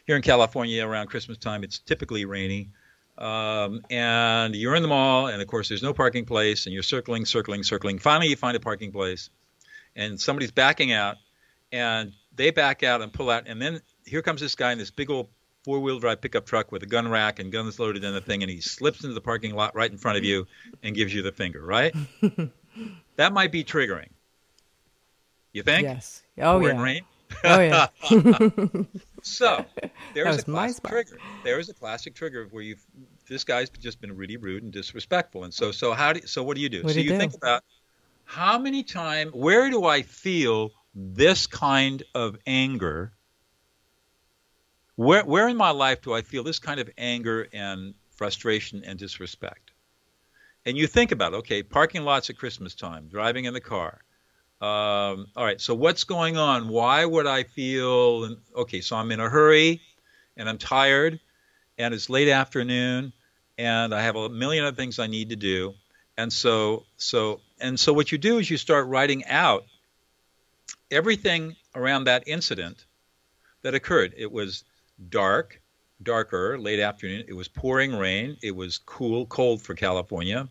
here 0.05 0.15
in 0.15 0.21
california 0.21 0.85
around 0.85 1.07
christmas 1.07 1.37
time 1.37 1.63
it's 1.63 1.79
typically 1.79 2.25
rainy 2.25 2.69
um, 3.17 3.81
and 3.91 4.55
you're 4.55 4.75
in 4.75 4.81
the 4.81 4.87
mall 4.87 5.27
and 5.27 5.41
of 5.41 5.47
course 5.47 5.69
there's 5.69 5.83
no 5.83 5.93
parking 5.93 6.25
place 6.25 6.65
and 6.65 6.73
you're 6.73 6.83
circling 6.83 7.25
circling 7.25 7.63
circling 7.63 7.99
finally 7.99 8.27
you 8.27 8.35
find 8.35 8.55
a 8.57 8.59
parking 8.59 8.91
place 8.91 9.29
and 9.95 10.19
somebody's 10.19 10.51
backing 10.51 10.91
out 10.91 11.17
and 11.71 12.13
they 12.35 12.49
back 12.51 12.83
out 12.83 13.01
and 13.01 13.13
pull 13.13 13.29
out 13.29 13.43
and 13.47 13.61
then 13.61 13.79
here 14.05 14.21
comes 14.21 14.41
this 14.41 14.55
guy 14.55 14.71
in 14.71 14.77
this 14.77 14.89
big 14.89 15.09
old 15.09 15.27
four 15.63 15.79
wheel 15.79 15.99
drive 15.99 16.21
pickup 16.21 16.45
truck 16.45 16.71
with 16.71 16.83
a 16.83 16.85
gun 16.85 17.07
rack 17.07 17.39
and 17.39 17.51
guns 17.51 17.79
loaded 17.79 18.03
in 18.03 18.13
the 18.13 18.21
thing, 18.21 18.43
and 18.43 18.49
he 18.49 18.61
slips 18.61 19.03
into 19.03 19.13
the 19.13 19.21
parking 19.21 19.53
lot 19.55 19.75
right 19.75 19.91
in 19.91 19.97
front 19.97 20.17
of 20.17 20.23
you 20.23 20.47
and 20.83 20.95
gives 20.95 21.13
you 21.13 21.21
the 21.21 21.31
finger, 21.31 21.61
right? 21.63 21.93
that 23.15 23.33
might 23.33 23.51
be 23.51 23.63
triggering. 23.63 24.09
You 25.53 25.63
think? 25.63 25.83
Yes. 25.83 26.23
Oh, 26.39 26.59
We're 26.59 26.69
yeah. 26.69 26.75
In 26.75 26.81
rain? 26.81 27.01
Oh, 27.43 27.59
yeah. 27.59 27.87
so 29.21 29.65
there's 30.13 30.39
a 30.39 30.43
classic 30.43 30.83
trigger. 30.83 31.21
There 31.43 31.59
is 31.59 31.69
a 31.69 31.73
classic 31.73 32.15
trigger 32.15 32.47
where 32.51 32.63
you've 32.63 32.83
this 33.27 33.43
guy's 33.43 33.69
just 33.69 34.01
been 34.01 34.15
really 34.15 34.37
rude 34.37 34.63
and 34.63 34.71
disrespectful, 34.71 35.43
and 35.43 35.53
so 35.53 35.71
so 35.71 35.93
how 35.93 36.13
do 36.13 36.25
so 36.25 36.43
what 36.43 36.55
do 36.55 36.61
you 36.61 36.69
do? 36.69 36.83
What 36.83 36.89
so 36.89 36.95
do 36.95 37.01
you, 37.01 37.05
you 37.05 37.11
do? 37.11 37.17
think 37.17 37.33
about 37.35 37.63
how 38.25 38.57
many 38.57 38.83
times 38.83 39.31
where 39.33 39.69
do 39.69 39.85
I 39.85 40.03
feel 40.03 40.71
this 40.93 41.47
kind 41.47 42.03
of 42.13 42.37
anger 42.45 43.13
where, 45.01 45.25
where 45.25 45.47
in 45.47 45.57
my 45.57 45.71
life 45.71 46.01
do 46.01 46.13
I 46.13 46.21
feel 46.21 46.43
this 46.43 46.59
kind 46.59 46.79
of 46.79 46.89
anger 46.97 47.47
and 47.53 47.95
frustration 48.11 48.83
and 48.85 48.99
disrespect? 48.99 49.71
And 50.65 50.77
you 50.77 50.85
think 50.85 51.11
about, 51.11 51.33
okay, 51.33 51.63
parking 51.63 52.03
lots 52.03 52.29
at 52.29 52.37
Christmas 52.37 52.75
time, 52.75 53.07
driving 53.07 53.45
in 53.45 53.53
the 53.53 53.61
car. 53.61 54.01
Um, 54.61 55.25
all 55.35 55.43
right, 55.43 55.59
so 55.59 55.73
what's 55.73 56.03
going 56.03 56.37
on? 56.37 56.67
Why 56.67 57.03
would 57.03 57.25
I 57.25 57.43
feel? 57.43 58.35
Okay, 58.55 58.81
so 58.81 58.95
I'm 58.95 59.11
in 59.11 59.19
a 59.19 59.27
hurry, 59.27 59.81
and 60.37 60.47
I'm 60.47 60.59
tired, 60.59 61.19
and 61.79 61.95
it's 61.95 62.11
late 62.11 62.27
afternoon, 62.27 63.11
and 63.57 63.91
I 63.91 64.03
have 64.03 64.15
a 64.15 64.29
million 64.29 64.63
other 64.63 64.75
things 64.75 64.99
I 64.99 65.07
need 65.07 65.29
to 65.29 65.35
do, 65.35 65.73
and 66.15 66.31
so 66.31 66.85
so 66.97 67.41
and 67.59 67.79
so 67.79 67.91
what 67.91 68.11
you 68.11 68.19
do 68.19 68.37
is 68.37 68.51
you 68.51 68.57
start 68.57 68.87
writing 68.87 69.25
out 69.25 69.65
everything 70.91 71.55
around 71.73 72.03
that 72.03 72.27
incident 72.27 72.85
that 73.63 73.73
occurred. 73.73 74.13
It 74.15 74.31
was 74.31 74.63
dark, 75.09 75.59
darker, 76.03 76.59
late 76.59 76.79
afternoon. 76.79 77.25
It 77.27 77.33
was 77.33 77.47
pouring 77.47 77.95
rain. 77.95 78.37
It 78.43 78.55
was 78.55 78.77
cool, 78.77 79.25
cold 79.25 79.63
for 79.63 79.73
California, 79.73 80.47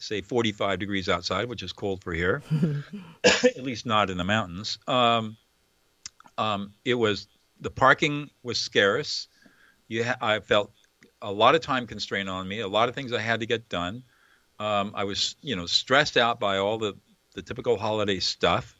say 0.00 0.22
45 0.22 0.78
degrees 0.78 1.08
outside, 1.08 1.48
which 1.48 1.62
is 1.62 1.72
cold 1.72 2.02
for 2.02 2.12
here, 2.12 2.42
at 3.24 3.62
least 3.62 3.86
not 3.86 4.10
in 4.10 4.16
the 4.16 4.24
mountains. 4.24 4.78
Um, 4.88 5.36
um, 6.38 6.72
it 6.84 6.94
was 6.94 7.28
the 7.60 7.70
parking 7.70 8.30
was 8.42 8.58
scarce. 8.58 9.28
You 9.88 10.04
ha- 10.04 10.16
I 10.20 10.40
felt 10.40 10.72
a 11.22 11.30
lot 11.30 11.54
of 11.54 11.60
time 11.60 11.86
constraint 11.86 12.28
on 12.28 12.48
me, 12.48 12.60
a 12.60 12.68
lot 12.68 12.88
of 12.88 12.94
things 12.94 13.12
I 13.12 13.20
had 13.20 13.40
to 13.40 13.46
get 13.46 13.68
done. 13.68 14.02
Um, 14.58 14.92
I 14.94 15.04
was, 15.04 15.36
you 15.42 15.54
know, 15.54 15.66
stressed 15.66 16.16
out 16.16 16.40
by 16.40 16.58
all 16.58 16.78
the, 16.78 16.94
the 17.34 17.42
typical 17.42 17.76
holiday 17.76 18.20
stuff. 18.20 18.74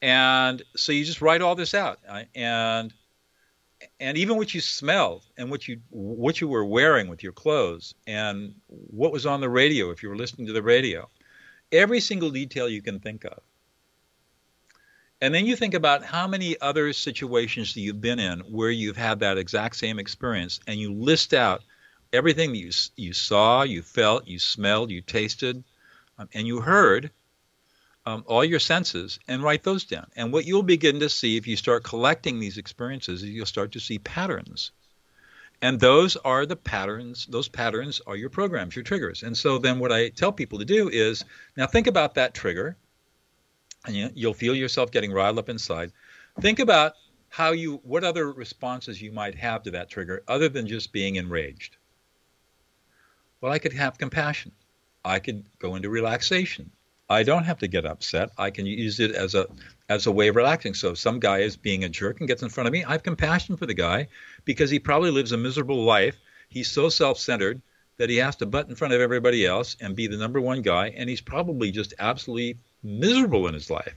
And 0.00 0.62
so 0.76 0.92
you 0.92 1.04
just 1.04 1.22
write 1.22 1.42
all 1.42 1.54
this 1.54 1.74
out. 1.74 1.98
And 2.34 2.92
and 4.00 4.16
even 4.16 4.36
what 4.36 4.54
you 4.54 4.60
smelled 4.60 5.24
and 5.36 5.50
what 5.50 5.66
you 5.68 5.80
what 5.90 6.40
you 6.40 6.48
were 6.48 6.64
wearing 6.64 7.08
with 7.08 7.22
your 7.22 7.32
clothes 7.32 7.94
and 8.06 8.54
what 8.68 9.12
was 9.12 9.26
on 9.26 9.40
the 9.40 9.48
radio 9.48 9.90
if 9.90 10.02
you 10.02 10.08
were 10.08 10.16
listening 10.16 10.46
to 10.46 10.52
the 10.52 10.62
radio 10.62 11.08
every 11.72 12.00
single 12.00 12.30
detail 12.30 12.68
you 12.68 12.82
can 12.82 13.00
think 13.00 13.24
of. 13.24 13.40
And 15.20 15.34
then 15.34 15.46
you 15.46 15.56
think 15.56 15.74
about 15.74 16.04
how 16.04 16.28
many 16.28 16.60
other 16.60 16.92
situations 16.92 17.74
that 17.74 17.80
you've 17.80 18.00
been 18.00 18.20
in 18.20 18.40
where 18.40 18.70
you've 18.70 18.96
had 18.96 19.20
that 19.20 19.38
exact 19.38 19.76
same 19.76 19.98
experience 19.98 20.60
and 20.66 20.78
you 20.78 20.94
list 20.94 21.34
out 21.34 21.62
everything 22.12 22.52
that 22.52 22.58
you 22.58 22.70
you 22.96 23.12
saw 23.12 23.62
you 23.62 23.82
felt 23.82 24.26
you 24.26 24.38
smelled 24.38 24.90
you 24.90 25.02
tasted 25.02 25.62
um, 26.18 26.28
and 26.32 26.46
you 26.46 26.60
heard 26.60 27.10
um, 28.06 28.24
all 28.26 28.44
your 28.44 28.58
senses 28.58 29.18
and 29.28 29.42
write 29.42 29.62
those 29.62 29.84
down. 29.84 30.06
And 30.16 30.32
what 30.32 30.46
you'll 30.46 30.62
begin 30.62 31.00
to 31.00 31.08
see 31.08 31.36
if 31.36 31.46
you 31.46 31.56
start 31.56 31.84
collecting 31.84 32.40
these 32.40 32.58
experiences 32.58 33.22
is 33.22 33.28
you'll 33.28 33.46
start 33.46 33.72
to 33.72 33.80
see 33.80 33.98
patterns. 33.98 34.70
And 35.60 35.80
those 35.80 36.16
are 36.16 36.46
the 36.46 36.56
patterns, 36.56 37.26
those 37.26 37.48
patterns 37.48 38.00
are 38.06 38.16
your 38.16 38.30
programs, 38.30 38.76
your 38.76 38.84
triggers. 38.84 39.24
And 39.24 39.36
so 39.36 39.58
then 39.58 39.80
what 39.80 39.90
I 39.90 40.08
tell 40.10 40.32
people 40.32 40.60
to 40.60 40.64
do 40.64 40.88
is 40.88 41.24
now 41.56 41.66
think 41.66 41.88
about 41.88 42.14
that 42.14 42.32
trigger, 42.32 42.76
and 43.84 43.94
you, 43.94 44.10
you'll 44.14 44.34
feel 44.34 44.54
yourself 44.54 44.92
getting 44.92 45.12
riled 45.12 45.38
up 45.38 45.48
inside. 45.48 45.90
Think 46.40 46.60
about 46.60 46.92
how 47.28 47.50
you, 47.50 47.80
what 47.82 48.04
other 48.04 48.30
responses 48.32 49.02
you 49.02 49.10
might 49.10 49.34
have 49.34 49.64
to 49.64 49.72
that 49.72 49.90
trigger 49.90 50.22
other 50.28 50.48
than 50.48 50.68
just 50.68 50.92
being 50.92 51.16
enraged. 51.16 51.76
Well, 53.40 53.52
I 53.52 53.58
could 53.58 53.72
have 53.72 53.98
compassion. 53.98 54.52
I 55.04 55.18
could 55.18 55.44
go 55.58 55.74
into 55.74 55.90
relaxation. 55.90 56.70
I 57.08 57.22
don't 57.22 57.44
have 57.44 57.58
to 57.58 57.68
get 57.68 57.86
upset. 57.86 58.30
I 58.36 58.50
can 58.50 58.66
use 58.66 59.00
it 59.00 59.12
as 59.12 59.34
a 59.34 59.46
as 59.88 60.06
a 60.06 60.12
way 60.12 60.28
of 60.28 60.36
relaxing. 60.36 60.74
So 60.74 60.90
if 60.90 60.98
some 60.98 61.18
guy 61.18 61.38
is 61.38 61.56
being 61.56 61.84
a 61.84 61.88
jerk 61.88 62.20
and 62.20 62.28
gets 62.28 62.42
in 62.42 62.50
front 62.50 62.66
of 62.66 62.72
me, 62.72 62.84
I 62.84 62.92
have 62.92 63.02
compassion 63.02 63.56
for 63.56 63.66
the 63.66 63.74
guy 63.74 64.08
because 64.44 64.70
he 64.70 64.78
probably 64.78 65.10
lives 65.10 65.32
a 65.32 65.38
miserable 65.38 65.84
life. 65.84 66.16
He's 66.50 66.70
so 66.70 66.88
self-centered 66.88 67.62
that 67.96 68.10
he 68.10 68.16
has 68.16 68.36
to 68.36 68.46
butt 68.46 68.68
in 68.68 68.74
front 68.74 68.94
of 68.94 69.00
everybody 69.00 69.46
else 69.46 69.76
and 69.80 69.96
be 69.96 70.06
the 70.06 70.16
number 70.16 70.40
one 70.40 70.62
guy, 70.62 70.88
and 70.96 71.08
he's 71.08 71.20
probably 71.20 71.70
just 71.70 71.94
absolutely 71.98 72.58
miserable 72.82 73.48
in 73.48 73.54
his 73.54 73.70
life. 73.70 73.96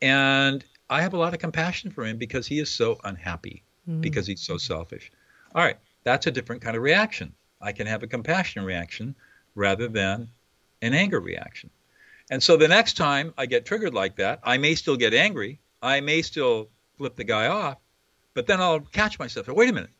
And 0.00 0.64
I 0.88 1.02
have 1.02 1.14
a 1.14 1.18
lot 1.18 1.34
of 1.34 1.40
compassion 1.40 1.90
for 1.90 2.04
him 2.04 2.18
because 2.18 2.46
he 2.46 2.60
is 2.60 2.70
so 2.70 2.98
unhappy, 3.04 3.62
mm-hmm. 3.88 4.00
because 4.00 4.26
he's 4.26 4.40
so 4.40 4.58
selfish. 4.58 5.10
All 5.54 5.64
right, 5.64 5.78
that's 6.04 6.26
a 6.26 6.30
different 6.30 6.62
kind 6.62 6.76
of 6.76 6.82
reaction. 6.82 7.32
I 7.60 7.72
can 7.72 7.86
have 7.86 8.02
a 8.02 8.06
compassion 8.06 8.64
reaction 8.64 9.14
rather 9.54 9.88
than 9.88 10.28
an 10.82 10.94
anger 10.94 11.18
reaction. 11.18 11.70
And 12.30 12.42
so 12.42 12.56
the 12.56 12.68
next 12.68 12.96
time 12.96 13.32
I 13.38 13.46
get 13.46 13.64
triggered 13.64 13.94
like 13.94 14.16
that, 14.16 14.40
I 14.42 14.58
may 14.58 14.74
still 14.74 14.96
get 14.96 15.14
angry. 15.14 15.60
I 15.80 16.00
may 16.00 16.22
still 16.22 16.68
flip 16.98 17.16
the 17.16 17.24
guy 17.24 17.46
off, 17.46 17.78
but 18.34 18.46
then 18.46 18.60
I'll 18.60 18.80
catch 18.80 19.18
myself. 19.18 19.48
Wait 19.48 19.70
a 19.70 19.72
minute. 19.72 19.90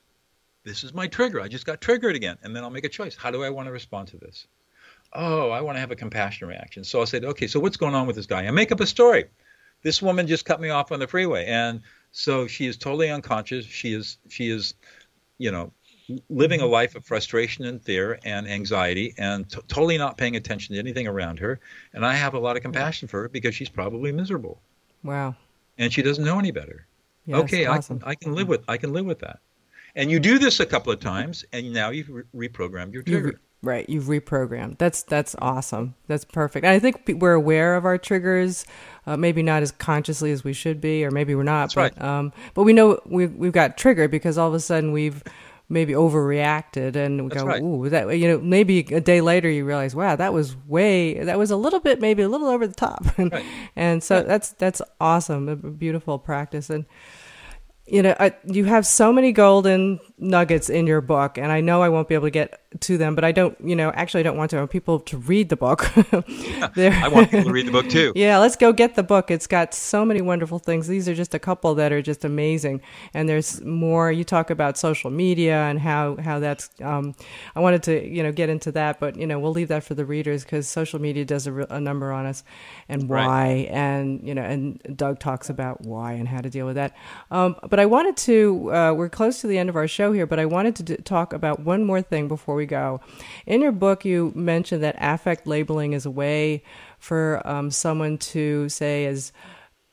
This 0.65 0.83
is 0.83 0.93
my 0.93 1.07
trigger. 1.07 1.41
I 1.41 1.47
just 1.47 1.65
got 1.65 1.81
triggered 1.81 2.17
again. 2.17 2.39
And 2.43 2.55
then 2.55 2.65
I'll 2.65 2.71
make 2.71 2.85
a 2.85 2.89
choice. 2.89 3.15
How 3.15 3.31
do 3.31 3.45
I 3.45 3.51
want 3.51 3.67
to 3.67 3.73
respond 3.73 4.09
to 4.09 4.17
this? 4.17 4.49
Oh, 5.13 5.51
I 5.51 5.61
want 5.61 5.77
to 5.77 5.81
have 5.81 5.93
a 5.93 5.97
compassion 5.97 6.49
reaction. 6.49 6.83
So 6.83 6.99
I'll 6.99 7.07
say, 7.07 7.21
okay, 7.21 7.47
so 7.47 7.61
what's 7.61 7.77
going 7.77 7.95
on 7.95 8.09
with 8.09 8.17
this 8.17 8.27
guy? 8.27 8.45
I 8.45 8.51
make 8.51 8.73
up 8.73 8.81
a 8.81 8.87
story. 8.87 9.27
This 9.83 10.03
woman 10.03 10.27
just 10.27 10.45
cut 10.45 10.61
me 10.61 10.71
off 10.71 10.91
on 10.91 10.99
the 10.99 11.07
freeway. 11.07 11.47
And 11.47 11.83
so 12.11 12.49
she 12.49 12.67
is 12.67 12.77
totally 12.77 13.11
unconscious. 13.11 13.65
She 13.65 13.93
is, 13.93 14.19
she 14.29 14.51
is, 14.51 14.75
you 15.39 15.53
know, 15.53 15.73
living 16.29 16.61
a 16.61 16.65
mm-hmm. 16.65 16.73
life 16.73 16.95
of 16.95 17.05
frustration 17.05 17.65
and 17.65 17.83
fear 17.83 18.19
and 18.25 18.49
anxiety 18.49 19.15
and 19.19 19.49
t- 19.51 19.61
totally 19.69 19.99
not 19.99 20.17
paying 20.17 20.37
attention 20.37 20.75
to 20.75 20.79
anything 20.79 21.07
around 21.07 21.39
her. 21.39 21.61
And 21.93 22.05
I 22.07 22.15
have 22.15 22.35
a 22.35 22.39
lot 22.39 22.57
of 22.57 22.63
compassion 22.63 23.09
for 23.09 23.23
her 23.23 23.29
because 23.29 23.55
she's 23.55 23.69
probably 23.69 24.13
miserable. 24.13 24.61
Wow. 25.03 25.35
And 25.79 25.93
she 25.93 26.03
doesn't 26.03 26.25
know 26.25 26.39
any 26.39 26.51
better. 26.51 26.87
Yes, 27.27 27.41
okay, 27.41 27.67
awesome. 27.67 27.97
I, 27.99 27.99
can, 27.99 28.09
I 28.09 28.15
can 28.15 28.35
live 28.35 28.49
with 28.49 28.63
I 28.69 28.77
can 28.77 28.93
live 28.93 29.05
with 29.05 29.19
that. 29.21 29.41
And 29.97 30.11
you 30.11 30.21
do 30.21 30.39
this 30.39 30.61
a 30.61 30.67
couple 30.67 30.93
of 30.93 31.01
times, 31.01 31.45
and 31.53 31.73
now 31.73 31.91
you've 31.91 32.11
re- 32.11 32.49
reprogrammed 32.49 32.93
your 32.93 33.03
trigger. 33.03 33.29
You've, 33.29 33.41
right, 33.63 33.89
you've 33.89 34.05
reprogrammed. 34.05 34.79
That's 34.79 35.03
that's 35.03 35.35
awesome. 35.41 35.95
That's 36.07 36.25
perfect. 36.25 36.65
And 36.65 36.73
I 36.73 36.79
think 36.79 37.03
we're 37.21 37.33
aware 37.33 37.75
of 37.75 37.85
our 37.85 37.99
triggers, 37.99 38.65
uh, 39.07 39.17
maybe 39.17 39.43
not 39.43 39.63
as 39.63 39.73
consciously 39.73 40.31
as 40.31 40.45
we 40.45 40.53
should 40.53 40.81
be, 40.81 41.05
or 41.05 41.11
maybe 41.11 41.35
we're 41.35 41.43
not. 41.43 41.75
That's 41.75 41.75
but, 41.75 42.01
right. 42.01 42.09
Um, 42.09 42.33
but 42.55 42.63
we 42.63 42.73
know 42.73 43.01
we've 43.07 43.35
we've 43.35 43.53
got 43.53 43.77
triggered 43.77 44.11
because 44.11 44.39
all 44.39 44.49
of 44.49 44.55
a 44.55 44.61
sudden 44.61 44.93
we've 44.93 45.25
maybe 45.69 45.93
overreacted 45.93 46.97
and 46.97 47.25
we 47.25 47.29
That's 47.29 47.43
go, 47.43 47.49
right. 47.49 47.63
ooh, 47.63 47.89
that 47.89 48.19
you 48.19 48.29
know, 48.29 48.39
maybe 48.39 48.81
a 48.81 49.01
day 49.01 49.21
later 49.21 49.51
you 49.51 49.65
realize, 49.65 49.95
wow, 49.95 50.17
that 50.17 50.33
was 50.33 50.57
way, 50.67 51.15
that 51.25 51.39
was 51.39 51.51
a 51.51 51.57
little 51.57 51.81
bit, 51.81 52.01
maybe 52.01 52.23
a 52.23 52.29
little 52.29 52.49
over 52.49 52.67
the 52.67 52.75
top, 52.75 53.05
right. 53.19 53.45
and 53.75 54.03
so 54.03 54.17
yeah. 54.17 54.23
that's 54.23 54.51
that's 54.53 54.83
awesome, 55.01 55.49
a 55.49 55.57
beautiful 55.57 56.19
practice, 56.19 56.71
and 56.71 56.87
you 57.87 58.03
know, 58.03 58.17
I, 58.19 58.35
you 58.45 58.65
have 58.65 58.87
so 58.87 59.13
many 59.13 59.33
golden 59.33 60.01
nuggets 60.19 60.71
in 60.71 60.87
your 60.87 61.01
book, 61.01 61.37
and 61.37 61.53
I 61.53 61.61
know 61.61 61.83
I 61.83 61.89
won't 61.89 62.09
be 62.09 62.15
able 62.15 62.27
to 62.27 62.31
get 62.31 62.61
to 62.81 62.99
them, 62.99 63.15
but 63.15 63.25
I 63.25 63.33
don't, 63.33 63.57
you 63.63 63.77
know, 63.77 63.91
actually, 63.91 64.21
I 64.21 64.23
don't 64.25 64.37
want 64.37 64.51
to. 64.51 64.57
I 64.57 64.61
want 64.61 64.71
people 64.71 65.01
to 65.01 65.17
read 65.19 65.49
the 65.49 65.57
book. 65.57 65.97
I 65.97 67.09
want 67.09 67.31
people 67.31 67.47
to 67.47 67.53
read 67.53 67.67
the 67.67 67.73
book 67.73 67.89
too. 67.89 68.13
yeah, 68.17 68.39
let's 68.39 68.57
go 68.57 68.73
get 68.73 68.95
the 68.95 69.03
book. 69.03 69.31
It's 69.31 69.47
got 69.47 69.75
so 69.75 70.05
many 70.05 70.21
wonderful 70.21 70.59
things. 70.59 70.89
These 70.89 71.09
are 71.09 71.15
just 71.15 71.35
a 71.35 71.39
couple 71.39 71.75
that 71.77 71.93
are 71.93 72.03
just 72.03 72.25
amazing, 72.25 72.81
and 73.15 73.29
there's 73.29 73.61
more. 73.63 74.11
You 74.11 74.25
talk 74.25 74.51
about 74.51 74.79
social 74.79 75.11
media 75.11 75.65
and 75.65 75.79
how 75.79 76.17
how 76.17 76.39
that's. 76.39 76.71
Um, 76.81 77.15
I 77.55 77.61
wanted 77.61 77.83
to, 77.85 78.07
you 78.07 78.23
know, 78.23 78.33
get 78.33 78.49
into 78.49 78.73
that, 78.73 79.01
but 79.01 79.17
you 79.17 79.27
know, 79.27 79.39
we'll 79.39 79.53
leave 79.53 79.69
that 79.69 79.85
for 79.85 79.95
the 79.95 80.05
readers 80.05 80.45
because 80.45 80.69
social 80.69 81.01
media 81.01 81.25
does 81.25 81.47
a, 81.47 81.55
a, 81.71 81.81
number 81.81 82.13
on 82.13 82.27
us, 82.27 82.43
and 82.89 83.09
why, 83.09 83.17
right. 83.27 83.69
and 83.71 84.27
you 84.27 84.35
know, 84.35 84.43
and 84.43 84.81
Doug 84.97 85.19
talks 85.19 85.51
about 85.51 85.83
why 85.83 86.13
and 86.13 86.29
how 86.29 86.41
to 86.41 86.51
deal 86.51 86.67
with 86.67 86.77
that. 86.77 86.97
Um, 87.31 87.57
but 87.69 87.79
I 87.79 87.87
wanted 87.87 88.17
to. 88.19 88.75
Uh, 88.75 88.93
we're 88.93 89.09
close 89.09 89.41
to 89.43 89.47
the 89.47 89.59
end 89.59 89.69
of 89.69 89.77
our 89.77 89.89
show 89.89 90.06
here, 90.13 90.27
but 90.27 90.39
I 90.39 90.47
wanted 90.47 90.77
to 90.77 90.83
d- 90.83 90.97
talk 90.97 91.33
about 91.33 91.61
one 91.61 91.85
more 91.85 92.03
thing 92.03 92.29
before 92.29 92.55
we 92.55 92.67
go. 92.67 93.01
In 93.47 93.61
your 93.61 93.73
book, 93.73 94.05
you 94.05 94.33
mentioned 94.35 94.83
that 94.83 94.97
affect 94.99 95.47
labeling 95.47 95.93
is 95.93 96.07
a 96.07 96.11
way 96.11 96.63
for 96.99 97.47
um, 97.47 97.71
someone 97.71 98.19
to 98.19 98.69
say, 98.69 99.07
as 99.07 99.33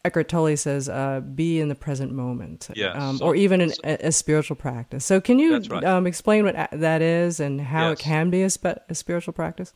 Eckhart 0.06 0.28
Tolle 0.28 0.58
says, 0.58 0.89
uh, 0.89 1.21
be 1.21 1.60
in 1.60 1.69
the 1.69 1.76
present 1.76 2.12
moment, 2.12 2.69
yes. 2.76 2.95
um, 2.95 3.19
or 3.21 3.36
even 3.36 3.62
in 3.62 3.73
a, 3.84 4.08
a, 4.08 4.12
spiritual 4.12 4.58
practice. 4.58 5.06
So, 5.06 5.21
can 5.21 5.39
you 5.39 5.60
right. 5.60 5.84
um, 5.84 6.06
explain 6.06 6.43
what 6.43 6.56
that 6.71 7.02
is 7.02 7.39
and 7.39 7.62
how 7.62 7.89
yes. 7.89 7.99
it 7.99 8.04
can 8.04 8.30
be 8.30 8.43
a, 8.43 8.49
spe- 8.49 8.84
a, 8.89 8.95
spiritual 8.95 9.34
practice? 9.34 9.73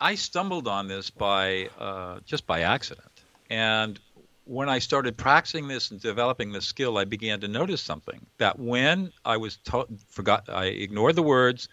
I 0.00 0.14
stumbled 0.14 0.68
on 0.68 0.86
this 0.86 1.10
by 1.10 1.68
uh, 1.80 2.20
just 2.24 2.46
by 2.46 2.60
accident, 2.60 3.08
and 3.50 3.98
when 4.46 4.68
I 4.68 4.78
started 4.78 5.16
practicing 5.16 5.66
this 5.66 5.90
and 5.90 6.00
developing 6.00 6.52
this 6.52 6.64
skill, 6.64 6.98
I 6.98 7.04
began 7.04 7.40
to 7.40 7.48
notice 7.48 7.82
something 7.82 8.24
that 8.38 8.58
when 8.58 9.12
I 9.24 9.36
was 9.36 9.56
to- 9.64 9.88
forgot, 10.08 10.48
I 10.48 10.66
ignored 10.66 11.16
the 11.16 11.22
words, 11.22 11.68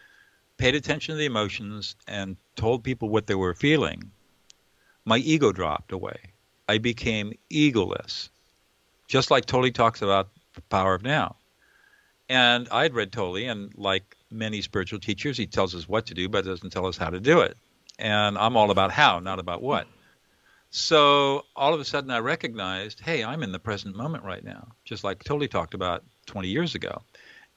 paid 0.57 0.73
attention 0.73 1.13
to 1.13 1.19
the 1.19 1.25
emotions, 1.25 1.95
and 2.07 2.35
told 2.55 2.83
people 2.83 3.09
what 3.09 3.27
they 3.27 3.35
were 3.35 3.53
feeling, 3.53 4.11
my 5.05 5.17
ego 5.17 5.51
dropped 5.51 5.91
away. 5.91 6.17
I 6.67 6.79
became 6.79 7.33
egoless, 7.51 8.29
just 9.07 9.29
like 9.29 9.45
Tolle 9.45 9.69
talks 9.69 10.01
about 10.01 10.29
the 10.55 10.61
power 10.61 10.95
of 10.95 11.03
now. 11.03 11.35
And 12.27 12.67
I'd 12.71 12.95
read 12.95 13.11
Tolle, 13.11 13.49
and 13.49 13.71
like 13.75 14.17
many 14.31 14.61
spiritual 14.61 14.99
teachers, 14.99 15.37
he 15.37 15.45
tells 15.45 15.75
us 15.75 15.87
what 15.87 16.07
to 16.07 16.15
do, 16.15 16.27
but 16.27 16.45
doesn't 16.45 16.71
tell 16.71 16.87
us 16.87 16.97
how 16.97 17.11
to 17.11 17.19
do 17.19 17.41
it. 17.41 17.55
And 17.99 18.35
I'm 18.35 18.57
all 18.57 18.71
about 18.71 18.89
how, 18.89 19.19
not 19.19 19.37
about 19.37 19.61
what. 19.61 19.87
So 20.75 21.45
all 21.55 21.75
of 21.75 21.79
a 21.79 21.85
sudden, 21.85 22.09
I 22.09 22.17
recognized, 22.17 22.99
hey, 22.99 23.23
I'm 23.23 23.43
in 23.43 23.51
the 23.51 23.59
present 23.59 23.95
moment 23.95 24.23
right 24.23 24.43
now, 24.43 24.69
just 24.85 25.03
like 25.03 25.23
Tolle 25.23 25.47
talked 25.47 25.75
about 25.75 26.03
20 26.25 26.47
years 26.47 26.73
ago. 26.73 27.03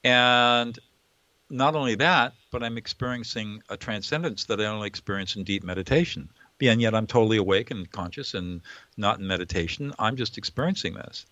And 0.05 0.79
not 1.49 1.75
only 1.75 1.95
that, 1.95 2.35
but 2.51 2.63
I'm 2.63 2.77
experiencing 2.77 3.63
a 3.71 3.77
transcendence 3.79 4.45
that 4.45 4.61
I 4.61 4.67
only 4.67 4.87
experience 4.87 5.35
in 5.35 5.45
deep 5.45 5.65
meditation. 5.65 6.29
And 6.61 6.83
yet 6.83 6.95
I'm 6.95 7.07
totally 7.07 7.39
awake 7.39 7.71
and 7.71 7.91
conscious 7.91 8.35
and 8.35 8.61
not 8.99 9.19
in 9.19 9.27
meditation. 9.27 9.95
I'm 9.99 10.17
just 10.17 10.37
experiencing 10.37 10.93
this. 10.93 11.25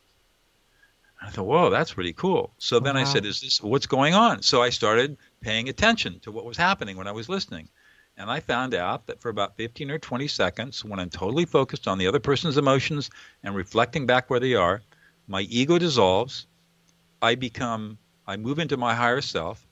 I 1.20 1.28
thought, 1.28 1.44
whoa, 1.44 1.68
that's 1.68 1.92
pretty 1.92 2.14
cool. 2.14 2.54
So 2.56 2.78
oh, 2.78 2.80
then 2.80 2.94
wow. 2.94 3.02
I 3.02 3.04
said, 3.04 3.26
is 3.26 3.42
this 3.42 3.62
what's 3.62 3.86
going 3.86 4.14
on? 4.14 4.40
So 4.40 4.62
I 4.62 4.70
started 4.70 5.18
paying 5.42 5.68
attention 5.68 6.20
to 6.20 6.32
what 6.32 6.46
was 6.46 6.56
happening 6.56 6.96
when 6.96 7.08
I 7.08 7.12
was 7.12 7.28
listening. 7.28 7.68
And 8.16 8.30
I 8.30 8.40
found 8.40 8.74
out 8.74 9.06
that 9.06 9.20
for 9.20 9.28
about 9.28 9.56
15 9.56 9.90
or 9.90 9.98
20 9.98 10.28
seconds, 10.28 10.84
when 10.84 11.00
I'm 11.00 11.10
totally 11.10 11.44
focused 11.44 11.88
on 11.88 11.98
the 11.98 12.06
other 12.06 12.20
person's 12.20 12.56
emotions 12.56 13.10
and 13.42 13.54
reflecting 13.54 14.06
back 14.06 14.30
where 14.30 14.40
they 14.40 14.54
are, 14.54 14.82
my 15.26 15.42
ego 15.42 15.78
dissolves. 15.78 16.46
I 17.20 17.34
become, 17.34 17.98
I 18.26 18.36
move 18.36 18.58
into 18.58 18.76
my 18.76 18.94
higher 18.94 19.20
self, 19.20 19.66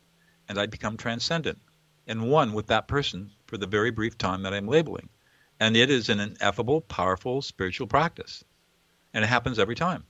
and 0.48 0.58
I 0.58 0.66
become 0.66 0.96
transcendent 0.96 1.58
and 2.06 2.30
one 2.30 2.52
with 2.52 2.66
that 2.66 2.88
person 2.88 3.30
for 3.46 3.56
the 3.56 3.66
very 3.66 3.90
brief 3.90 4.18
time 4.18 4.42
that 4.42 4.54
I'm 4.54 4.66
labeling. 4.66 5.08
And 5.60 5.76
it 5.76 5.90
is 5.90 6.08
an 6.08 6.18
ineffable, 6.18 6.80
powerful 6.80 7.42
spiritual 7.42 7.86
practice. 7.86 8.42
And 9.14 9.24
it 9.24 9.28
happens 9.28 9.58
every 9.58 9.76
time. 9.76 10.04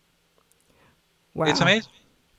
Wow. 1.35 1.47
It's 1.47 1.61
amazing. 1.61 1.92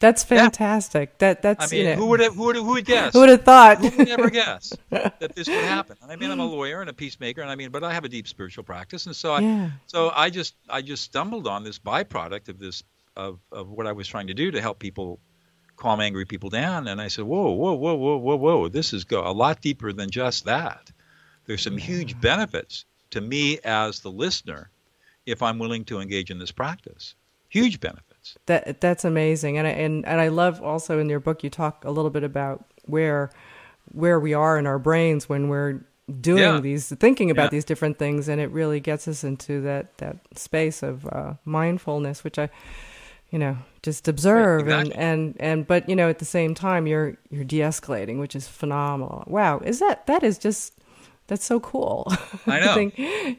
That's 0.03 0.21
fantastic. 0.21 1.11
Yeah. 1.11 1.15
That 1.19 1.41
that's. 1.41 1.71
I 1.71 1.73
mean, 1.73 1.85
you 1.85 1.91
know, 1.91 1.95
who 1.95 2.05
would 2.07 2.19
have, 2.19 2.35
who 2.35 2.43
would 2.47 2.57
who 2.57 2.65
would 2.65 2.83
guess? 2.83 3.13
Who 3.13 3.21
would 3.21 3.29
have 3.29 3.43
thought? 3.43 3.77
who 3.77 3.89
would 3.89 4.09
ever 4.09 4.29
guess 4.29 4.73
that 4.89 5.33
this 5.33 5.47
would 5.47 5.63
happen? 5.63 5.95
I 6.05 6.17
mean, 6.17 6.29
I'm 6.29 6.41
a 6.41 6.45
lawyer 6.45 6.81
and 6.81 6.89
a 6.89 6.93
peacemaker, 6.93 7.41
and 7.41 7.49
I 7.49 7.55
mean, 7.55 7.71
but 7.71 7.85
I 7.85 7.93
have 7.93 8.03
a 8.03 8.09
deep 8.09 8.27
spiritual 8.27 8.65
practice, 8.65 9.05
and 9.05 9.15
so 9.15 9.31
I, 9.31 9.39
yeah. 9.39 9.69
so 9.87 10.11
I 10.13 10.29
just 10.29 10.55
I 10.69 10.81
just 10.81 11.05
stumbled 11.05 11.47
on 11.47 11.63
this 11.63 11.79
byproduct 11.79 12.49
of 12.49 12.59
this 12.59 12.83
of 13.15 13.39
of 13.49 13.69
what 13.69 13.87
I 13.87 13.93
was 13.93 14.05
trying 14.05 14.27
to 14.27 14.33
do 14.33 14.51
to 14.51 14.59
help 14.59 14.77
people 14.77 15.21
calm 15.77 16.01
angry 16.01 16.25
people 16.25 16.49
down, 16.49 16.89
and 16.89 16.99
I 16.99 17.07
said, 17.07 17.23
whoa, 17.23 17.51
whoa, 17.51 17.71
whoa, 17.71 17.95
whoa, 17.95 18.17
whoa, 18.17 18.35
whoa, 18.35 18.67
this 18.67 18.91
is 18.91 19.05
go 19.05 19.25
a 19.25 19.31
lot 19.31 19.61
deeper 19.61 19.93
than 19.93 20.09
just 20.09 20.43
that. 20.43 20.91
There's 21.45 21.61
some 21.61 21.77
huge 21.77 22.19
benefits 22.19 22.83
to 23.11 23.21
me 23.21 23.59
as 23.63 24.01
the 24.01 24.11
listener 24.11 24.69
if 25.25 25.41
I'm 25.41 25.59
willing 25.59 25.85
to 25.85 26.01
engage 26.01 26.29
in 26.29 26.39
this 26.39 26.51
practice. 26.51 27.15
Huge 27.47 27.79
That 28.45 28.81
that's 28.81 29.05
amazing, 29.05 29.57
and 29.57 29.67
I, 29.67 29.71
and 29.71 30.05
and 30.05 30.19
I 30.21 30.27
love 30.29 30.61
also 30.61 30.99
in 30.99 31.09
your 31.09 31.19
book 31.19 31.43
you 31.43 31.49
talk 31.49 31.83
a 31.85 31.91
little 31.91 32.11
bit 32.11 32.23
about 32.23 32.63
where 32.85 33.29
where 33.91 34.19
we 34.19 34.33
are 34.33 34.57
in 34.57 34.65
our 34.67 34.79
brains 34.79 35.27
when 35.29 35.49
we're 35.49 35.85
doing 36.21 36.41
Yeah. 36.41 36.59
these 36.59 36.89
thinking 36.99 37.31
about 37.31 37.43
Yeah. 37.45 37.49
these 37.49 37.65
different 37.65 37.97
things, 37.99 38.27
and 38.27 38.39
it 38.41 38.49
really 38.51 38.79
gets 38.79 39.07
us 39.07 39.23
into 39.23 39.61
that 39.61 39.97
that 39.97 40.17
space 40.35 40.83
of 40.83 41.05
uh, 41.07 41.33
mindfulness, 41.45 42.23
which 42.23 42.37
I 42.39 42.49
you 43.31 43.39
know 43.39 43.57
just 43.81 44.07
observe 44.07 44.61
exactly. 44.61 44.93
and 44.93 45.01
and 45.01 45.35
and 45.39 45.67
but 45.67 45.89
you 45.89 45.95
know 45.95 46.07
at 46.09 46.19
the 46.19 46.25
same 46.25 46.53
time 46.53 46.85
you're 46.87 47.17
you're 47.31 47.43
de-escalating 47.43 48.19
which 48.19 48.35
is 48.35 48.47
phenomenal 48.47 49.23
wow 49.25 49.57
is 49.65 49.79
that 49.79 50.05
that 50.05 50.21
is 50.23 50.37
just 50.37 50.73
that's 51.33 51.45
so 51.45 51.59
cool 51.59 52.07
I 52.45 52.59
know. 52.59 52.91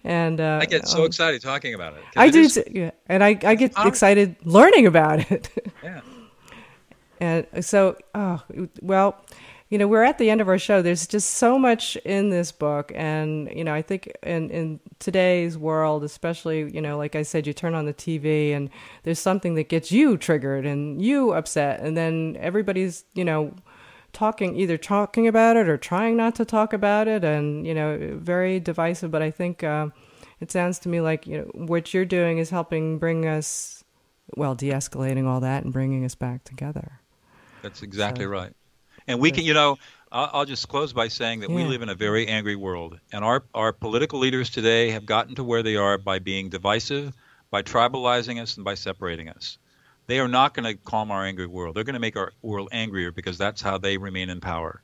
and 0.03 0.41
uh, 0.41 0.59
I 0.61 0.67
get 0.67 0.89
so 0.89 1.01
um, 1.01 1.07
excited 1.07 1.41
talking 1.43 1.75
about 1.75 1.95
it. 1.95 2.03
I 2.17 2.29
do, 2.29 2.49
yeah. 2.73 2.91
and 3.07 3.23
I, 3.23 3.39
I 3.45 3.55
get 3.55 3.73
excited 3.85 4.35
learning 4.45 4.87
about 4.87 5.31
it. 5.31 5.49
Yeah. 5.85 6.01
and 7.21 7.65
so, 7.65 7.97
oh, 8.15 8.43
well, 8.81 9.23
you 9.69 9.79
know, 9.79 9.87
we're 9.87 10.03
at 10.03 10.19
the 10.19 10.31
end 10.31 10.41
of 10.41 10.49
our 10.49 10.59
show. 10.59 10.83
There's 10.83 11.07
just 11.07 11.33
so 11.33 11.59
much 11.59 11.97
in 12.05 12.31
this 12.31 12.51
book, 12.51 12.91
and 12.95 13.49
you 13.55 13.63
know, 13.63 13.73
I 13.73 13.83
think 13.83 14.11
in 14.23 14.51
in 14.51 14.81
today's 14.99 15.57
world, 15.57 16.03
especially, 16.03 16.71
you 16.73 16.81
know, 16.81 16.97
like 16.99 17.15
I 17.15 17.23
said, 17.23 17.47
you 17.47 17.53
turn 17.53 17.75
on 17.75 17.85
the 17.85 17.95
TV 17.95 18.53
and 18.53 18.71
there's 19.05 19.21
something 19.21 19.55
that 19.55 19.69
gets 19.69 19.93
you 19.93 20.17
triggered 20.17 20.67
and 20.67 21.01
you 21.01 21.33
upset, 21.33 21.81
and 21.81 21.97
then 21.97 22.37
everybody's, 22.41 23.05
you 23.15 23.25
know, 23.25 23.55
talking, 24.15 24.57
either 24.57 24.79
talking 24.79 25.27
about 25.27 25.57
it 25.57 25.69
or 25.69 25.77
trying 25.77 26.17
not 26.17 26.35
to 26.37 26.45
talk 26.45 26.73
about 26.73 27.09
it, 27.09 27.25
and 27.25 27.67
you 27.67 27.75
know, 27.75 28.17
very 28.17 28.61
divisive. 28.61 29.11
But 29.11 29.23
I 29.23 29.31
think 29.31 29.63
uh, 29.63 29.89
it 30.41 30.51
sounds 30.51 30.79
to 30.81 30.89
me 30.89 31.01
like 31.01 31.27
you 31.27 31.39
know 31.39 31.51
what 31.55 31.93
you're 31.93 32.05
doing 32.05 32.39
is 32.39 32.51
helping 32.51 32.99
bring 32.99 33.27
us, 33.27 33.85
well, 34.37 34.55
de-escalating 34.55 35.27
all 35.27 35.41
that 35.41 35.65
and 35.65 35.73
bringing 35.73 36.05
us 36.05 36.15
back 36.15 36.45
together. 36.45 37.01
That's 37.63 37.83
exactly 37.83 38.25
so, 38.25 38.31
right. 38.31 38.53
And 39.07 39.21
we 39.21 39.31
can, 39.31 39.45
you 39.45 39.55
know, 39.55 39.79
I'll, 40.11 40.31
I'll 40.33 40.45
just 40.45 40.69
close 40.69 40.93
by 40.93 41.09
saying 41.09 41.41
that 41.41 41.51
yeah. 41.51 41.57
we 41.57 41.65
live 41.65 41.83
in 41.83 41.89
a 41.89 41.95
very 41.95 42.27
angry 42.27 42.57
world, 42.57 42.99
and 43.13 43.25
our 43.25 43.45
our 43.55 43.73
political 43.73 44.19
leaders 44.19 44.49
today 44.49 44.91
have 44.91 45.05
gotten 45.05 45.35
to 45.35 45.45
where 45.45 45.63
they 45.63 45.77
are 45.77 45.99
by 45.99 46.21
being 46.21 46.49
divisive, 46.49 47.13
by 47.51 47.63
tribalizing 47.63 48.41
us, 48.41 48.57
and 48.57 48.65
by 48.65 48.75
separating 48.75 49.29
us. 49.29 49.59
They 50.07 50.19
are 50.19 50.29
not 50.29 50.55
going 50.55 50.65
to 50.65 50.75
calm 50.83 51.11
our 51.11 51.25
angry 51.25 51.47
world. 51.47 51.75
They're 51.75 51.85
going 51.85 51.95
to 51.95 52.01
make 52.01 52.17
our 52.17 52.33
world 52.43 52.69
angrier 52.73 53.11
because 53.11 53.39
that's 53.39 53.63
how 53.63 53.79
they 53.79 53.97
remain 53.97 54.31
in 54.31 54.41
power. 54.41 54.83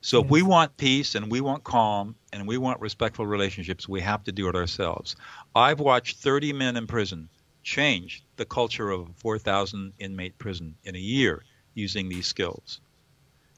So 0.00 0.18
yes. 0.18 0.24
if 0.24 0.30
we 0.30 0.42
want 0.42 0.76
peace 0.76 1.14
and 1.14 1.30
we 1.30 1.40
want 1.40 1.64
calm 1.64 2.14
and 2.32 2.46
we 2.46 2.58
want 2.58 2.80
respectful 2.80 3.26
relationships, 3.26 3.88
we 3.88 4.02
have 4.02 4.22
to 4.24 4.32
do 4.32 4.48
it 4.48 4.54
ourselves. 4.54 5.16
I've 5.54 5.80
watched 5.80 6.18
30 6.18 6.52
men 6.52 6.76
in 6.76 6.86
prison 6.86 7.30
change 7.62 8.22
the 8.36 8.44
culture 8.44 8.90
of 8.90 9.08
a 9.08 9.12
4,000 9.16 9.94
inmate 9.98 10.36
prison 10.36 10.74
in 10.84 10.94
a 10.94 10.98
year 10.98 11.42
using 11.72 12.10
these 12.10 12.26
skills. 12.26 12.80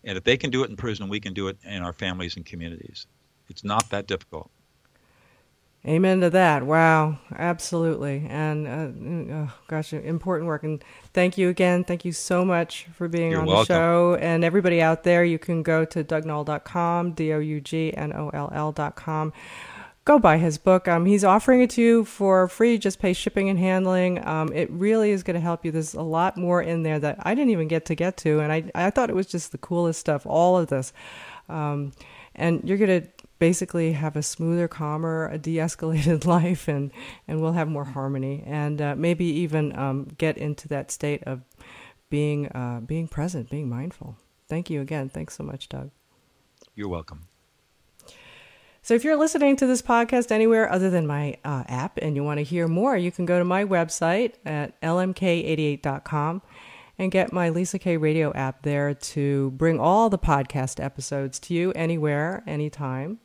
And 0.05 0.17
if 0.17 0.23
they 0.23 0.37
can 0.37 0.51
do 0.51 0.63
it 0.63 0.71
in 0.71 0.77
prison, 0.77 1.09
we 1.09 1.19
can 1.19 1.35
do 1.35 1.49
it 1.49 1.59
in 1.65 1.83
our 1.83 1.93
families 1.93 2.37
and 2.37 2.47
communities. 2.47 3.07
It's 3.49 3.65
not 3.65 3.91
that 3.91 4.07
difficult. 4.07 4.51
Amen 5.87 6.21
to 6.23 6.31
that. 6.31 6.65
Wow, 6.65 7.19
absolutely. 7.37 8.27
And 8.29 8.67
uh, 8.67 9.35
oh, 9.35 9.55
gosh, 9.69 9.93
important 9.93 10.49
work. 10.49 10.65
And 10.65 10.83
thank 11.13 11.39
you 11.39 11.49
again. 11.49 11.85
Thank 11.85 12.05
you 12.05 12.11
so 12.11 12.45
much 12.45 12.89
for 12.95 13.07
being 13.07 13.31
You're 13.31 13.43
on 13.43 13.47
welcome. 13.47 13.63
the 13.63 13.67
show. 13.67 14.19
And 14.21 14.43
everybody 14.43 14.83
out 14.83 15.05
there, 15.05 15.25
you 15.25 15.39
can 15.39 15.63
go 15.63 15.85
to 15.85 16.03
dougnoll.com, 16.03 17.13
D 17.13 17.33
O 17.33 17.39
U 17.39 17.61
G 17.61 17.95
N 17.97 18.13
O 18.13 18.31
L 18.31 18.51
L.com. 18.53 19.33
Go 20.05 20.19
buy 20.19 20.39
his 20.39 20.59
book. 20.59 20.89
Um, 20.89 21.05
he's 21.05 21.25
offering 21.25 21.63
it 21.63 21.71
to 21.71 21.83
you 21.83 22.05
for 22.05 22.49
free. 22.49 22.79
Just 22.79 22.99
pay 22.99 23.13
shipping 23.13 23.49
and 23.49 23.59
handling. 23.59 24.25
Um, 24.27 24.53
it 24.53 24.69
really 24.71 25.11
is 25.11 25.23
going 25.23 25.35
to 25.35 25.41
help 25.41 25.65
you. 25.65 25.71
There's 25.71 25.95
a 25.95 26.03
lot 26.03 26.37
more 26.37 26.63
in 26.63 26.83
there 26.83 26.99
that 26.99 27.19
I 27.23 27.35
didn't 27.35 27.51
even 27.51 27.69
get 27.69 27.87
to 27.87 27.95
get 27.95 28.17
to, 28.19 28.41
and 28.41 28.53
I 28.53 28.71
I 28.75 28.91
thought 28.91 29.11
it 29.11 29.17
was 29.17 29.27
just 29.27 29.53
the 29.53 29.59
coolest 29.59 29.99
stuff. 30.01 30.25
All 30.25 30.59
of 30.59 30.69
this, 30.69 30.93
um, 31.49 31.93
and 32.37 32.61
you're 32.63 32.79
going 32.79 33.03
to 33.03 33.09
basically 33.39 33.93
have 33.93 34.17
a 34.17 34.23
smoother, 34.23 34.69
calmer, 34.69 35.29
a 35.29 35.39
de-escalated 35.39 36.25
life, 36.27 36.69
and 36.69 36.91
and 37.29 37.41
we'll 37.41 37.53
have 37.53 37.69
more 37.69 37.85
harmony, 37.85 38.43
and 38.47 38.81
uh, 38.81 38.95
maybe 38.97 39.25
even 39.25 39.77
um, 39.79 40.09
get 40.19 40.39
into 40.39 40.69
that 40.69 40.91
state 40.91 41.23
of 41.25 41.43
being 42.11 42.49
uh, 42.49 42.81
being 42.85 43.09
present, 43.09 43.51
being 43.51 43.69
mindful. 43.69 44.17
Thank 44.49 44.71
you 44.71 44.81
again. 44.81 45.09
Thanks 45.09 45.35
so 45.35 45.45
much, 45.45 45.69
Doug. 45.69 45.91
You're 46.75 46.89
welcome. 46.89 47.29
So, 48.83 48.95
if 48.95 49.03
you're 49.03 49.17
listening 49.17 49.57
to 49.57 49.67
this 49.67 49.83
podcast 49.83 50.31
anywhere 50.31 50.71
other 50.71 50.91
than 50.91 51.09
my 51.09 51.39
uh, 51.45 51.65
app 51.67 51.99
and 52.01 52.15
you 52.15 52.23
want 52.23 52.39
to 52.39 52.45
hear 52.45 52.69
more, 52.69 52.97
you 52.97 53.11
can 53.11 53.27
go 53.27 53.39
to 53.39 53.45
my 53.45 53.65
website 53.65 54.35
at 54.45 54.81
lmk88.com 54.81 56.43
and 56.99 57.11
get 57.11 57.33
my 57.33 57.49
Lisa 57.49 57.79
K 57.81 57.97
radio 57.97 58.33
app 58.35 58.63
there 58.63 58.95
to 58.95 59.51
bring 59.53 59.81
all 59.81 60.09
the 60.09 60.19
podcast 60.19 60.83
episodes 60.83 61.41
to 61.41 61.55
you 61.55 61.73
anywhere, 61.73 62.45
anytime. 62.47 63.19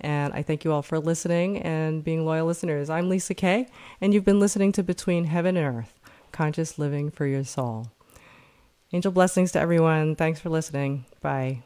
And 0.00 0.32
I 0.32 0.42
thank 0.42 0.64
you 0.64 0.72
all 0.72 0.82
for 0.82 0.98
listening 0.98 1.58
and 1.58 2.04
being 2.04 2.24
loyal 2.24 2.46
listeners. 2.46 2.88
I'm 2.88 3.08
Lisa 3.08 3.34
K, 3.34 3.66
and 4.00 4.14
you've 4.14 4.24
been 4.24 4.40
listening 4.40 4.72
to 4.72 4.82
Between 4.82 5.24
Heaven 5.24 5.56
and 5.56 5.78
Earth 5.78 5.94
Conscious 6.30 6.78
Living 6.78 7.10
for 7.10 7.26
Your 7.26 7.44
Soul. 7.44 7.88
Angel 8.92 9.12
blessings 9.12 9.52
to 9.52 9.60
everyone. 9.60 10.14
Thanks 10.14 10.40
for 10.40 10.50
listening. 10.50 11.04
Bye. 11.20 11.62